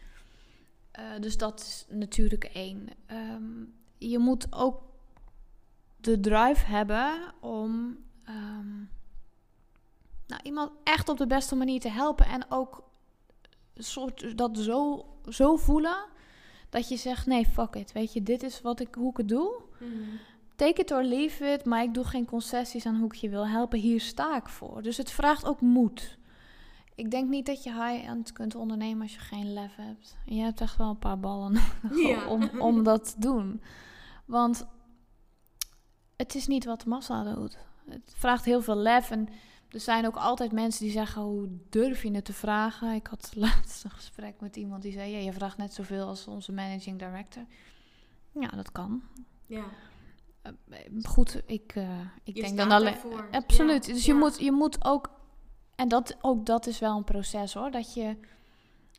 [0.98, 2.88] Uh, dus dat is natuurlijk één.
[3.10, 4.82] Um, je moet ook
[5.96, 7.98] de drive hebben om
[8.28, 8.90] um,
[10.26, 12.26] nou, iemand echt op de beste manier te helpen.
[12.26, 12.82] En ook
[13.74, 16.06] soort dat zo, zo voelen
[16.68, 17.92] dat je zegt: nee, fuck it.
[17.92, 19.62] Weet je, dit is wat ik, hoe ik het doe.
[19.78, 20.18] Mm
[20.58, 23.46] Take it or leave it, maar ik doe geen concessies aan hoe ik je wil
[23.46, 23.78] helpen.
[23.78, 24.82] Hier sta ik voor.
[24.82, 26.17] Dus het vraagt ook moed.
[26.98, 30.16] Ik denk niet dat je high-end kunt ondernemen als je geen lef hebt.
[30.26, 33.62] En je hebt echt wel een paar ballen nodig om, om dat te doen.
[34.24, 34.66] Want
[36.16, 37.58] het is niet wat de massa doet.
[37.88, 39.10] Het vraagt heel veel lef.
[39.10, 39.28] En
[39.68, 42.94] er zijn ook altijd mensen die zeggen: hoe durf je het te vragen?
[42.94, 46.26] Ik had laatst een gesprek met iemand die zei: ja, je vraagt net zoveel als
[46.26, 47.44] onze managing director.
[48.32, 49.02] Ja, dat kan.
[49.46, 49.64] Ja.
[50.68, 52.96] Uh, goed, ik, uh, ik denk dan alleen.
[53.30, 53.86] Absoluut.
[53.86, 55.10] dus Je, moet, je moet ook.
[55.78, 57.70] En dat, ook dat is wel een proces hoor.
[57.70, 58.16] Dat je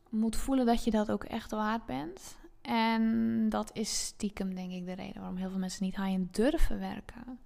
[0.10, 2.38] moet voelen dat je dat ook echt waard bent.
[2.62, 6.80] En dat is stiekem, denk ik, de reden waarom heel veel mensen niet high-end durven
[6.80, 7.40] werken.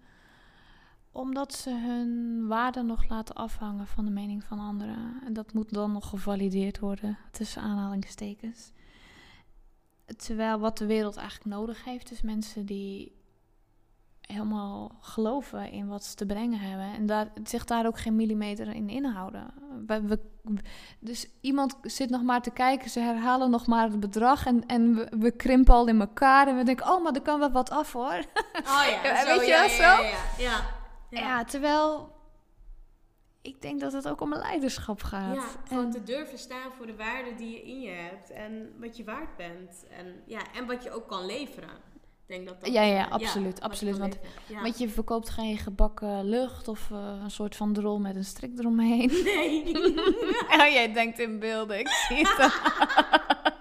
[1.11, 5.21] Omdat ze hun waarde nog laten afhangen van de mening van anderen.
[5.25, 8.71] En dat moet dan nog gevalideerd worden, tussen aanhalingstekens.
[10.17, 13.11] Terwijl wat de wereld eigenlijk nodig heeft, is mensen die
[14.27, 16.93] helemaal geloven in wat ze te brengen hebben.
[16.93, 19.53] En daar, zich daar ook geen millimeter in inhouden.
[19.85, 20.19] We,
[20.99, 24.95] dus iemand zit nog maar te kijken, ze herhalen nog maar het bedrag en, en
[24.95, 26.47] we, we krimpen al in elkaar.
[26.47, 28.23] En we denken, oh, maar er kan wel wat af hoor.
[28.63, 30.03] Oh ja, zo, weet je ja, zo?
[30.03, 30.61] Ja, ja,
[31.09, 32.11] ja, terwijl
[33.41, 35.35] ik denk dat het ook om een leiderschap gaat.
[35.35, 38.97] Ja, gewoon te durven staan voor de waarde die je in je hebt en wat
[38.97, 39.85] je waard bent.
[39.89, 41.91] En, ja, en wat je ook kan leveren
[42.25, 43.61] denk dat dat ja, ja, absoluut.
[43.61, 43.97] absoluut.
[43.97, 44.17] Want,
[44.61, 48.59] want je verkoopt geen gebakken lucht of uh, een soort van drol met een strik
[48.59, 49.11] eromheen.
[49.23, 49.63] Nee.
[50.59, 52.53] oh, jij denkt in beelden, ik zie het.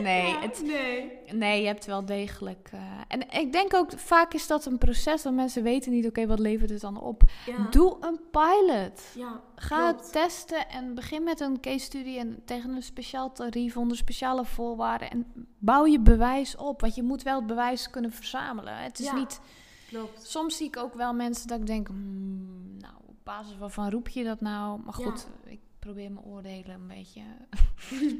[0.00, 1.20] nee, het, nee.
[1.32, 2.70] Nee, je hebt wel degelijk.
[2.74, 6.26] Uh, en ik denk ook, vaak is dat een proces dat mensen weten niet, oké,
[6.26, 7.22] wat levert het dan op?
[7.70, 9.02] Doe een pilot.
[9.14, 13.76] Ja, Ga het testen en begin met een case study en tegen een speciaal tarief
[13.76, 15.10] onder speciale voorwaarden.
[15.10, 15.26] En
[15.58, 18.76] bouw je bewijs op, want je moet wel het bewijs kunnen verzamelen.
[18.76, 19.40] Het is niet.
[19.88, 20.26] Klopt.
[20.26, 24.08] Soms zie ik ook wel mensen dat ik denk, hmm, nou, op basis waarvan roep
[24.08, 24.80] je dat nou?
[24.84, 27.22] Maar goed, ik probeer mijn oordelen een beetje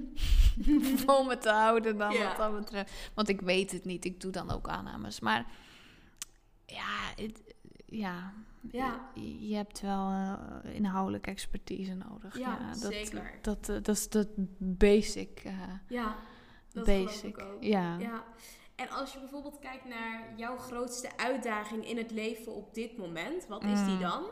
[1.05, 3.11] vol me te houden dan wat dat betreft.
[3.15, 4.05] Want ik weet het niet.
[4.05, 5.21] Ik doe dan ook aannames.
[5.21, 5.47] Maar
[6.67, 7.43] ja, het,
[7.87, 8.33] ja,
[8.71, 9.11] ja.
[9.15, 10.35] Je hebt wel uh,
[10.75, 12.39] inhoudelijke expertise nodig.
[12.39, 13.39] Ja, ja dat, zeker.
[13.43, 15.45] Dat, dat, dat, is de basic.
[15.45, 15.53] Uh,
[15.89, 16.17] ja,
[16.73, 17.43] dat basic.
[17.43, 17.63] ook.
[17.63, 17.99] Ja.
[17.99, 18.25] ja.
[18.75, 23.47] En als je bijvoorbeeld kijkt naar jouw grootste uitdaging in het leven op dit moment,
[23.47, 24.01] wat is die mm.
[24.01, 24.23] dan?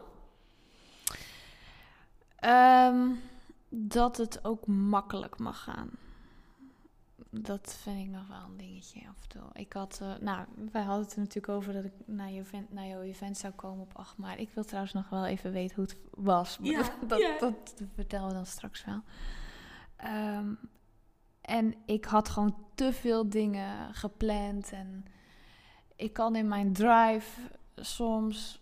[2.45, 3.21] Um,
[3.69, 5.91] dat het ook makkelijk mag gaan.
[7.31, 9.43] Dat vind ik nog wel een dingetje af en toe.
[9.53, 12.73] Ik had, uh, nou, wij hadden het er natuurlijk over dat ik naar, je event,
[12.73, 14.39] naar jouw event zou komen op 8 maart.
[14.39, 16.59] Ik wil trouwens nog wel even weten hoe het was.
[16.63, 17.39] Ja, dat, ja.
[17.39, 19.03] dat, vertellen we dan straks wel.
[20.37, 20.59] Um,
[21.41, 24.73] en ik had gewoon te veel dingen gepland.
[24.73, 25.05] En
[25.97, 27.41] ik kan in mijn drive
[27.77, 28.60] soms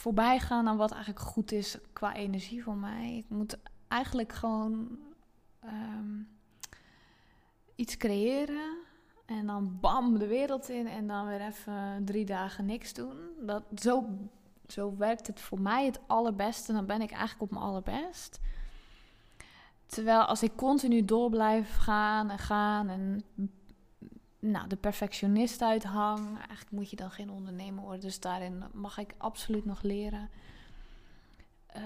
[0.00, 3.16] voorbij gaan aan wat eigenlijk goed is qua energie voor mij.
[3.16, 4.98] Ik moet eigenlijk gewoon
[5.60, 6.22] ehm,
[7.74, 8.78] iets creëren.
[9.26, 13.16] En dan bam de wereld in en dan weer even drie dagen niks doen.
[13.40, 14.04] Dat, zo,
[14.66, 16.72] zo werkt het voor mij het allerbeste.
[16.72, 18.40] Dan ben ik eigenlijk op mijn allerbest.
[19.86, 23.24] Terwijl als ik continu door blijf gaan en gaan en
[24.40, 28.00] nou, de perfectionist uithang, eigenlijk moet je dan geen ondernemer worden.
[28.00, 30.30] Dus daarin mag ik absoluut nog leren.
[31.76, 31.82] Uh,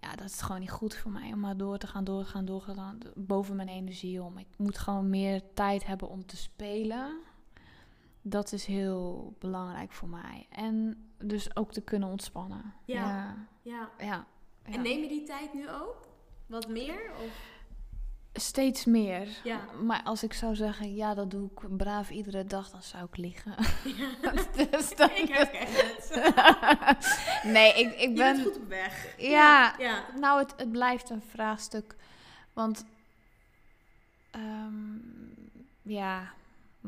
[0.00, 2.30] ja, dat is gewoon niet goed voor mij om maar door te gaan, door te
[2.30, 4.38] gaan, door te gaan, boven mijn energie om.
[4.38, 7.18] Ik moet gewoon meer tijd hebben om te spelen.
[8.22, 10.46] Dat is heel belangrijk voor mij.
[10.50, 12.74] En dus ook te kunnen ontspannen.
[12.84, 13.04] Ja.
[13.04, 13.46] Ja.
[13.62, 13.90] ja.
[14.06, 14.26] ja.
[14.62, 16.08] En neem je die tijd nu ook?
[16.46, 17.10] Wat meer?
[17.24, 17.55] Of?
[18.36, 19.28] Steeds meer.
[19.44, 19.60] Ja.
[19.82, 23.16] Maar als ik zou zeggen, ja, dat doe ik braaf iedere dag, dan zou ik
[23.16, 23.54] liegen.
[23.84, 24.30] Ja.
[24.70, 26.10] dus ik herken het.
[27.54, 28.36] nee, ik, ik ben...
[28.36, 29.14] Je bent goed op weg.
[29.18, 30.04] Ja, ja.
[30.20, 31.96] nou, het, het blijft een vraagstuk.
[32.52, 32.84] Want,
[34.34, 35.02] um,
[35.82, 36.32] ja,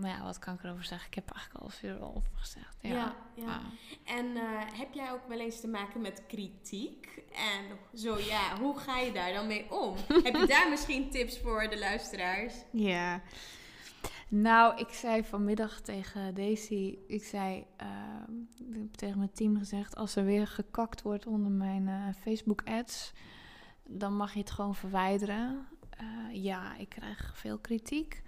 [0.00, 1.08] maar ja, wat kan ik erover zeggen?
[1.08, 2.76] Ik heb eigenlijk al veel over gezegd.
[2.80, 3.60] Ja, ja.
[4.04, 4.42] En uh,
[4.72, 7.22] heb jij ook wel eens te maken met kritiek?
[7.32, 9.96] En zo ja, hoe ga je daar dan mee om?
[10.24, 12.54] heb je daar misschien tips voor de luisteraars?
[12.72, 13.22] Ja.
[14.28, 17.88] Nou, ik zei vanmiddag tegen Daisy, ik zei, uh,
[18.68, 22.62] ik heb tegen mijn team gezegd, als er weer gekakt wordt onder mijn uh, Facebook
[22.64, 23.12] ads,
[23.84, 25.68] dan mag je het gewoon verwijderen.
[26.00, 28.22] Uh, ja, ik krijg veel kritiek.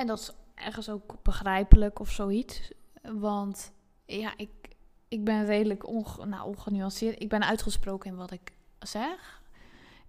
[0.00, 2.72] En dat is ergens ook begrijpelijk of zoiets.
[3.02, 3.72] Want
[4.06, 4.50] ja, ik,
[5.08, 7.22] ik ben redelijk onge, nou, ongenuanceerd.
[7.22, 9.42] Ik ben uitgesproken in wat ik zeg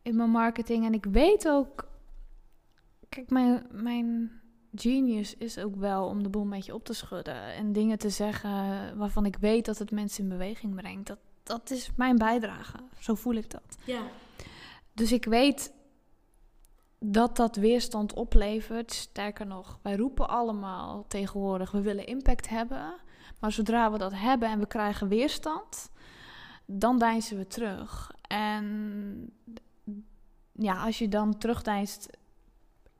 [0.01, 0.85] in mijn marketing.
[0.85, 1.87] En ik weet ook.
[3.09, 4.41] Kijk, mijn, mijn
[4.75, 7.53] genius is ook wel om de boel een beetje op te schudden.
[7.53, 8.51] En dingen te zeggen
[8.97, 11.07] waarvan ik weet dat het mensen in beweging brengt.
[11.07, 12.77] Dat, dat is mijn bijdrage.
[12.99, 13.77] Zo voel ik dat.
[13.85, 14.01] Ja.
[14.93, 15.73] Dus ik weet
[17.05, 18.93] dat dat weerstand oplevert.
[18.93, 22.93] Sterker nog, wij roepen allemaal tegenwoordig: we willen impact hebben.
[23.39, 25.91] Maar zodra we dat hebben en we krijgen weerstand,
[26.65, 28.11] dan deinzen we terug.
[28.27, 29.33] En
[30.51, 32.09] ja, als je dan terugdeinst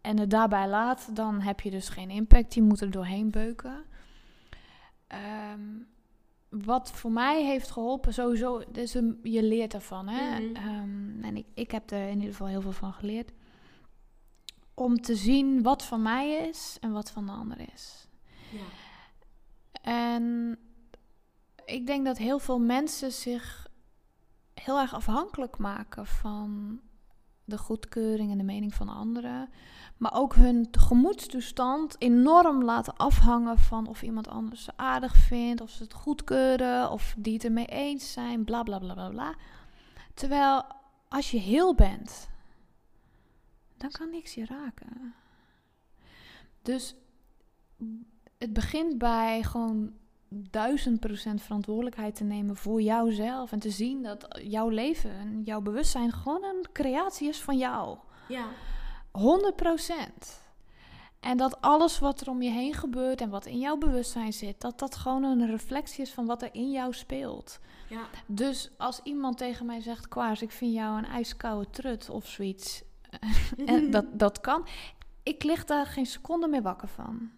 [0.02, 2.54] en het daarbij laat, dan heb je dus geen impact.
[2.54, 3.84] Je moet er doorheen beuken.
[5.08, 5.62] Ehm,
[6.50, 8.92] wat voor mij heeft geholpen, sowieso, dus
[9.24, 10.08] je leert ervan.
[10.08, 10.40] Hè?
[10.40, 10.56] Mhm.
[10.56, 13.32] Ehm, en ik, ik heb er in ieder geval heel veel van geleerd
[14.82, 18.08] om te zien wat van mij is en wat van de ander is.
[18.52, 18.60] Ja.
[19.82, 20.58] En
[21.66, 23.68] ik denk dat heel veel mensen zich
[24.54, 26.80] heel erg afhankelijk maken van
[27.44, 29.50] de goedkeuring en de mening van anderen.
[29.98, 35.70] Maar ook hun gemoedstoestand enorm laten afhangen van of iemand anders ze aardig vindt, of
[35.70, 39.36] ze het goedkeuren, of die het ermee eens zijn, bla bla bla bla bla.
[40.14, 40.64] Terwijl
[41.08, 42.30] als je heel bent
[43.82, 45.14] dan kan niks je raken.
[46.62, 46.96] Dus
[48.38, 49.94] het begint bij gewoon
[50.30, 53.52] duizend procent verantwoordelijkheid te nemen voor jouzelf.
[53.52, 57.98] En te zien dat jouw leven en jouw bewustzijn gewoon een creatie is van jou.
[58.28, 58.48] Ja.
[59.12, 60.40] 100 procent.
[61.20, 64.62] En dat alles wat er om je heen gebeurt en wat in jouw bewustzijn zit,
[64.62, 67.60] dat dat gewoon een reflectie is van wat er in jou speelt.
[67.90, 68.08] Ja.
[68.26, 72.84] Dus als iemand tegen mij zegt, Kwaars, ik vind jou een ijskoude trut of zoiets.
[73.66, 74.68] en dat, dat kan.
[75.24, 77.30] Ik lig daar geen seconde meer wakker van.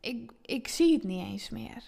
[0.00, 1.84] Ik, ik zie het niet eens meer.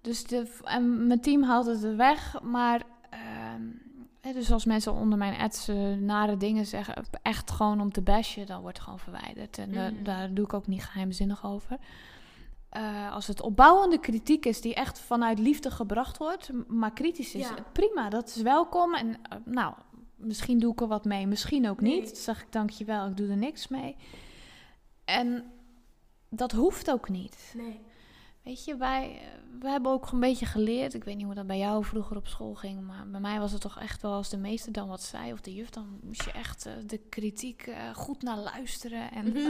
[0.00, 2.82] Dus de, en mijn team haalt het weg, maar...
[3.12, 5.66] Uh, dus als mensen onder mijn ads
[5.98, 9.58] nare dingen zeggen, echt gewoon om te bashen, dan wordt het gewoon verwijderd.
[9.58, 10.04] En mm.
[10.04, 11.78] daar doe ik ook niet geheimzinnig over.
[12.76, 17.50] Uh, als het opbouwende kritiek is die echt vanuit liefde gebracht wordt, maar kritisch is,
[17.72, 18.94] prima, dat is welkom.
[18.94, 19.14] En uh,
[19.44, 19.74] nou,
[20.24, 22.06] misschien doe ik er wat mee, misschien ook niet.
[22.06, 23.96] Dan zeg ik dankjewel, ik doe er niks mee.
[25.04, 25.52] En
[26.28, 27.52] dat hoeft ook niet.
[27.56, 27.80] Nee.
[28.42, 29.20] Weet je, wij,
[29.60, 30.94] we hebben ook een beetje geleerd.
[30.94, 32.86] Ik weet niet hoe dat bij jou vroeger op school ging.
[32.86, 35.32] Maar bij mij was het toch echt wel als de meester dan wat zei.
[35.32, 39.10] Of de juf, dan moest je echt uh, de kritiek uh, goed naar luisteren.
[39.10, 39.32] En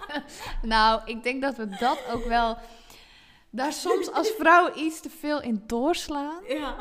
[0.74, 2.56] nou, ik denk dat we dat ook wel...
[3.50, 6.42] Daar soms als vrouw iets te veel in doorslaan.
[6.48, 6.76] Ja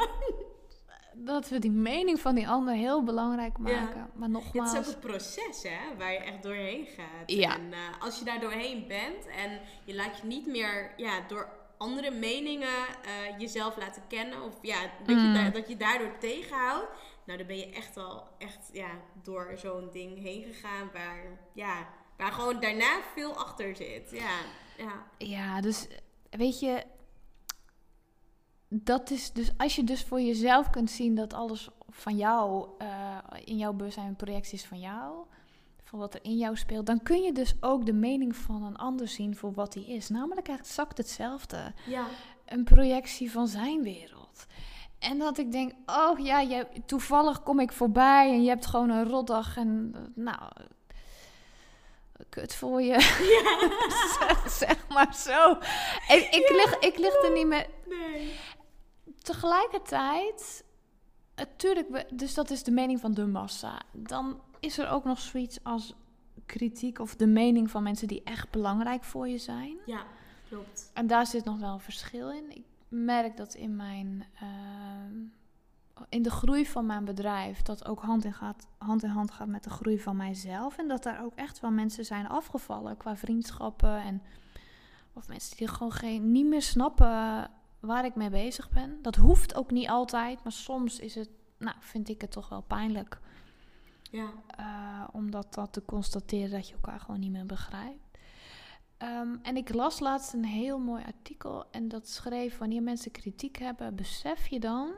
[1.25, 4.09] dat we die mening van die ander heel belangrijk maken.
[4.13, 4.71] Maar nogmaals...
[4.71, 7.31] het is ook een proces, hè, waar je echt doorheen gaat.
[7.31, 7.55] Ja.
[7.55, 11.49] En uh, als je daar doorheen bent en je laat je niet meer ja, door
[11.77, 14.43] andere meningen uh, jezelf laten kennen...
[14.43, 15.51] of ja, dat, je, mm.
[15.51, 16.87] dat je daardoor tegenhoudt...
[17.25, 18.89] nou, dan ben je echt al echt, ja,
[19.23, 20.89] door zo'n ding heen gegaan...
[20.93, 24.11] waar, ja, waar gewoon daarna veel achter zit.
[24.11, 24.37] Ja,
[24.77, 25.05] ja.
[25.17, 25.87] ja dus
[26.29, 26.83] weet je
[28.73, 33.17] dat is dus, als je dus voor jezelf kunt zien dat alles van jou, uh,
[33.43, 35.13] in jouw bewustzijn een projectie is van jou,
[35.83, 38.77] van wat er in jou speelt, dan kun je dus ook de mening van een
[38.77, 40.09] ander zien voor wat hij is.
[40.09, 41.73] Namelijk exact hetzelfde.
[41.87, 42.05] Ja.
[42.45, 44.45] Een projectie van zijn wereld.
[44.99, 48.89] En dat ik denk, oh ja, je, toevallig kom ik voorbij en je hebt gewoon
[48.89, 50.51] een rotdag en nou,
[52.29, 52.97] kut voor je.
[53.41, 54.49] Ja.
[54.59, 55.51] zeg, maar zo.
[56.15, 57.67] Ik, ik, lig, ik lig er niet meer.
[57.87, 58.33] Nee.
[59.21, 60.63] Tegelijkertijd,
[61.35, 63.81] natuurlijk, dus dat is de mening van de massa.
[63.91, 65.95] Dan is er ook nog zoiets als
[66.45, 69.77] kritiek of de mening van mensen die echt belangrijk voor je zijn.
[69.85, 70.03] Ja,
[70.49, 70.91] klopt.
[70.93, 72.55] En daar zit nog wel een verschil in.
[72.55, 74.25] Ik merk dat in mijn.
[74.39, 75.15] Ehm,
[76.09, 79.47] in de groei van mijn bedrijf, dat ook hand in, gaat, hand in hand gaat
[79.47, 80.77] met de groei van mijzelf.
[80.77, 84.01] En dat daar ook echt wel mensen zijn afgevallen qua vriendschappen.
[84.01, 84.21] En,
[85.13, 87.49] of mensen die gewoon geen, niet meer snappen
[87.81, 88.99] waar ik mee bezig ben.
[89.01, 92.61] Dat hoeft ook niet altijd, maar soms is het, nou, vind ik het toch wel
[92.61, 93.19] pijnlijk.
[94.11, 94.29] Ja.
[94.59, 98.09] Uh, om dat, te constateren dat je elkaar gewoon niet meer begrijpt.
[98.97, 103.57] Um, en ik las laatst een heel mooi artikel en dat schreef: wanneer mensen kritiek
[103.57, 104.91] hebben, besef je dan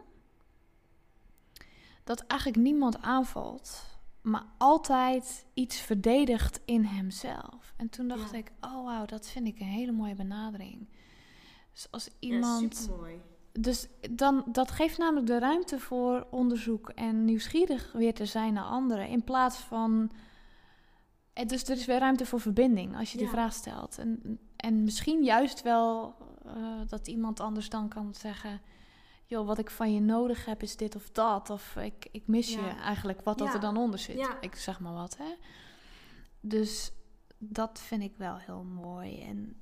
[2.03, 3.85] dat eigenlijk niemand aanvalt,
[4.21, 7.73] maar altijd iets verdedigt in hemzelf.
[7.77, 10.87] En toen dacht ik, oh wauw, dat vind ik een hele mooie benadering.
[11.73, 12.89] Dus als iemand.
[12.89, 13.07] Ja.
[13.59, 18.63] Dus dan, dat geeft namelijk de ruimte voor onderzoek en nieuwsgierig weer te zijn naar
[18.63, 19.07] anderen.
[19.07, 20.11] In plaats van.
[21.45, 23.97] Dus er is weer ruimte voor verbinding als je die vraag stelt.
[23.97, 26.15] En, en misschien juist wel
[26.45, 26.53] uh,
[26.87, 28.61] dat iemand anders dan kan zeggen
[29.25, 31.49] joh, wat ik van je nodig heb is dit of dat.
[31.49, 34.29] Of ik, ik mis je eigenlijk, wat dat er dan onder zit.
[34.41, 35.33] Ik zeg maar wat, hè.
[36.39, 36.91] Dus
[37.37, 39.21] dat vind ik wel heel mooi.
[39.21, 39.61] En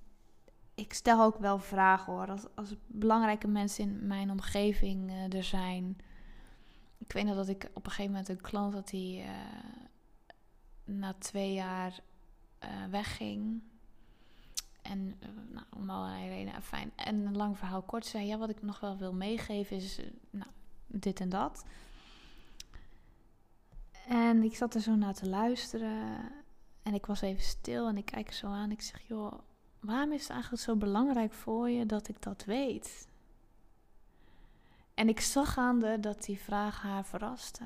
[0.82, 2.28] ik stel ook wel vragen hoor.
[2.28, 5.98] Als, als belangrijke mensen in mijn omgeving uh, er zijn.
[6.98, 9.30] Ik weet nog dat ik op een gegeven moment een klant had die uh,
[10.84, 12.00] na twee jaar
[12.64, 13.62] uh, wegging.
[14.82, 15.20] En
[15.50, 16.92] nou, om allerlei redenen, fijn.
[16.96, 20.52] En een lang verhaal kort zei, ja, wat ik nog wel wil meegeven is, nou,
[20.88, 21.66] dit en dat.
[24.08, 26.32] En ik zat er zo naar te luisteren.
[26.84, 28.72] En ik was even stil en ik kijk zo aan.
[28.72, 29.34] Ik zeg, joh,
[29.82, 33.08] waarom is het eigenlijk zo belangrijk voor je dat ik dat weet?
[34.94, 37.64] En ik zag aan de dat die vraag haar verraste.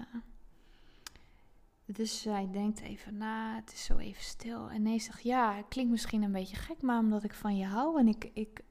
[1.85, 4.69] Dus zij denkt even na, het is zo even stil.
[4.69, 7.65] En nee zegt, ja, het klinkt misschien een beetje gek, maar omdat ik van je
[7.65, 8.61] hou en ik, ik,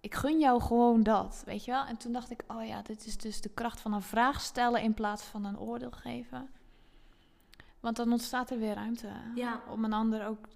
[0.00, 1.84] ik gun jou gewoon dat, weet je wel.
[1.84, 4.82] En toen dacht ik, oh ja, dit is dus de kracht van een vraag stellen
[4.82, 6.48] in plaats van een oordeel geven.
[7.80, 9.62] Want dan ontstaat er weer ruimte ja.
[9.70, 10.46] om een ander ook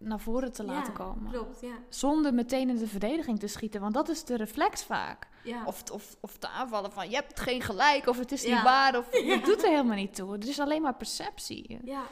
[0.00, 1.32] naar voren te laten komen.
[1.32, 1.74] Klopt, ja.
[1.88, 5.28] Zonder meteen in de verdediging te schieten, want dat is de reflex vaak.
[5.44, 5.64] Ja.
[5.64, 8.98] Of, of, of te aanvallen van je hebt geen gelijk, of het is niet waar,
[8.98, 10.32] of het doet er helemaal niet toe.
[10.32, 11.78] Het is alleen maar perceptie.
[11.84, 12.04] Ja.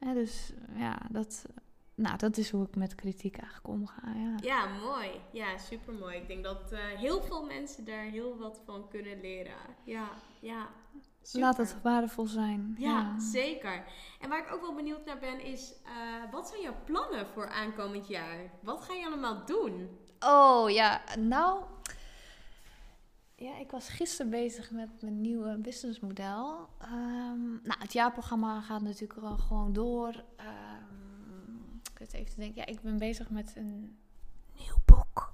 [0.00, 0.14] ja.
[0.14, 1.44] Dus ja, dat,
[1.94, 4.02] nou, dat is hoe ik met kritiek eigenlijk omga.
[4.14, 5.10] Ja, ja mooi.
[5.32, 6.16] Ja, super mooi.
[6.16, 9.56] Ik denk dat uh, heel veel mensen daar heel wat van kunnen leren.
[9.84, 10.08] Ja,
[10.40, 10.68] ja.
[11.32, 12.74] Laat het waardevol zijn.
[12.78, 13.84] Ja, zeker.
[14.20, 17.48] En waar ik ook wel benieuwd naar ben is, uh, wat zijn jouw plannen voor
[17.48, 18.50] aankomend jaar?
[18.62, 19.98] Wat ga je allemaal doen?
[20.20, 21.64] Oh ja, nou,
[23.34, 26.68] ja, ik was gisteren bezig met mijn nieuwe businessmodel.
[26.82, 30.24] Um, nou, het jaarprogramma gaat natuurlijk wel gewoon door.
[30.40, 33.98] Um, ik zit even te denken, ja, ik ben bezig met een
[34.58, 35.32] nieuw boek.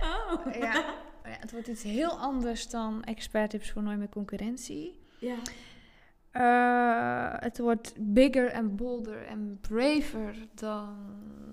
[0.00, 0.54] Oh.
[0.54, 5.00] ja ja, het wordt iets heel anders dan expert tips voor nooit meer concurrentie.
[5.18, 5.36] Ja.
[6.32, 10.96] Uh, het wordt bigger en bolder en braver dan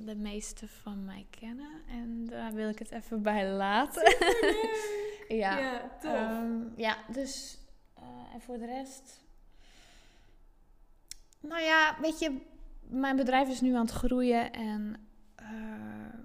[0.06, 1.82] de meeste van mij kennen.
[1.88, 4.16] En daar wil ik het even bij laten.
[5.28, 6.12] ja, ja, tof.
[6.12, 7.58] Um, ja, dus
[8.00, 9.24] uh, en voor de rest.
[11.40, 12.38] Nou ja, weet je,
[12.80, 14.96] mijn bedrijf is nu aan het groeien en
[15.42, 15.86] uh,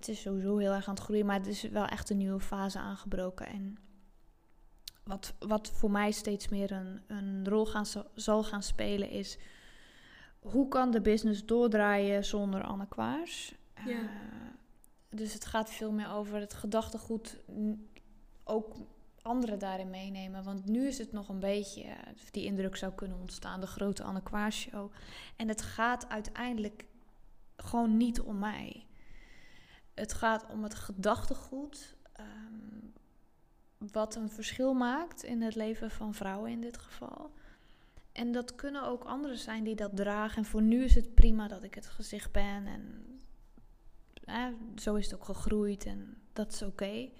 [0.00, 2.40] het is sowieso heel erg aan het groeien, maar het is wel echt een nieuwe
[2.40, 3.46] fase aangebroken.
[3.46, 3.78] En
[5.04, 7.84] wat, wat voor mij steeds meer een, een rol gaan,
[8.14, 9.38] zal gaan spelen is...
[10.38, 13.54] hoe kan de business doordraaien zonder Anne Kwaars?
[13.84, 14.00] Ja.
[14.00, 14.08] Uh,
[15.08, 17.40] dus het gaat veel meer over het gedachtegoed
[18.44, 18.76] ook
[19.22, 20.44] anderen daarin meenemen.
[20.44, 21.84] Want nu is het nog een beetje,
[22.30, 24.92] die indruk zou kunnen ontstaan, de grote Anne Kwaars show.
[25.36, 26.84] En het gaat uiteindelijk
[27.56, 28.84] gewoon niet om mij.
[29.94, 31.96] Het gaat om het gedachtegoed.
[32.20, 32.92] Um,
[33.92, 37.30] wat een verschil maakt in het leven van vrouwen in dit geval.
[38.12, 40.36] En dat kunnen ook anderen zijn die dat dragen.
[40.36, 42.66] En voor nu is het prima dat ik het gezicht ben.
[44.24, 45.86] En zo is het ook gegroeid.
[45.86, 47.10] En dat is oké.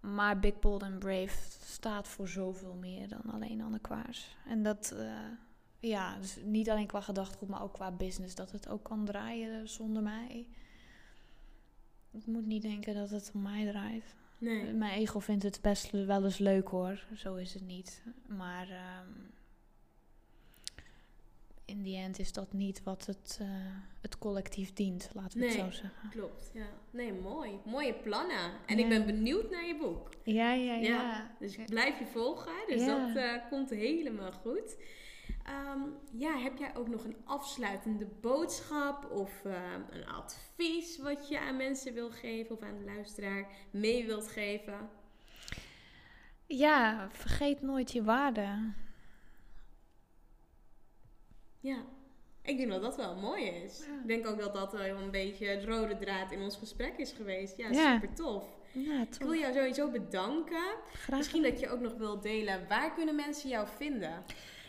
[0.00, 4.36] Maar Big Bold and Brave staat voor zoveel meer dan alleen Anne Kwaars.
[4.46, 5.08] En dat, eh,
[5.78, 8.34] ja, dus niet alleen qua gedachtegoed, maar ook qua business.
[8.34, 10.48] Dat het ook kan draaien zonder mij.
[12.16, 14.14] Ik moet niet denken dat het om mij draait.
[14.38, 14.72] Nee.
[14.72, 17.04] Mijn ego vindt het best wel eens leuk hoor.
[17.14, 18.02] Zo is het niet.
[18.26, 19.08] Maar ehm,
[21.64, 23.48] in die end is dat niet wat het, eh,
[24.00, 25.56] het collectief dient, laten we Nee.
[25.56, 26.10] het zo zeggen.
[26.10, 26.66] Klopt, ja.
[26.90, 27.50] Nee, mooi.
[27.64, 28.50] Mooie plannen.
[28.66, 28.82] En Ja.
[28.82, 30.08] ik ben benieuwd naar je boek.
[30.22, 30.80] Ja, ja, ja.
[30.80, 32.52] Ja, dus ik blijf je volgen.
[32.66, 33.06] Dus Ja.
[33.06, 34.76] dat eh, komt helemaal goed.
[35.46, 35.80] Ehm,
[36.12, 41.56] ja, heb jij ook nog een afsluitende boodschap of eh, een advies wat je aan
[41.56, 44.88] mensen wil geven of aan de luisteraar mee wilt geven?
[46.46, 48.72] Ja, vergeet nooit je waarde.
[51.60, 51.84] Ja,
[52.42, 53.78] ik denk dat dat wel mooi is.
[53.86, 54.00] Ja.
[54.00, 57.12] Ik denk ook dat dat wel een beetje het rode draad in ons gesprek is
[57.12, 57.56] geweest.
[57.56, 57.92] Ja, Ja.
[57.94, 58.44] super tof.
[58.72, 60.74] Ja, Ik wil jou sowieso bedanken.
[60.92, 61.18] Graag.
[61.18, 62.68] Misschien dat je ook nog wilt delen.
[62.68, 64.24] Waar kunnen mensen jou vinden?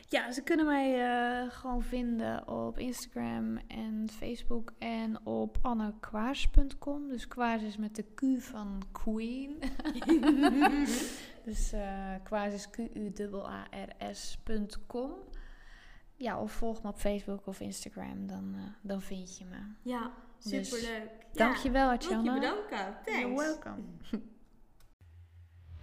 [0.09, 7.07] Ja, ze kunnen mij eh, gewoon vinden op Instagram en Facebook en op annekwaars.com.
[7.07, 9.59] Dus kwaars is met de Q van Queen.
[11.45, 11.73] dus
[12.23, 13.67] kwaars is Q-U-A-A-R-S.com.
[16.17, 19.57] Ja, of volg me op Facebook of Instagram, dan, eh, dan vind je me.
[19.81, 20.11] Ja,
[20.43, 21.11] Dus, superleuk.
[21.33, 22.97] Dankjewel, Wil ik je bedanken.
[23.05, 23.21] Thanks.
[23.21, 23.83] You're welcome.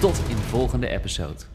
[0.00, 1.49] Tot in de volgende episode.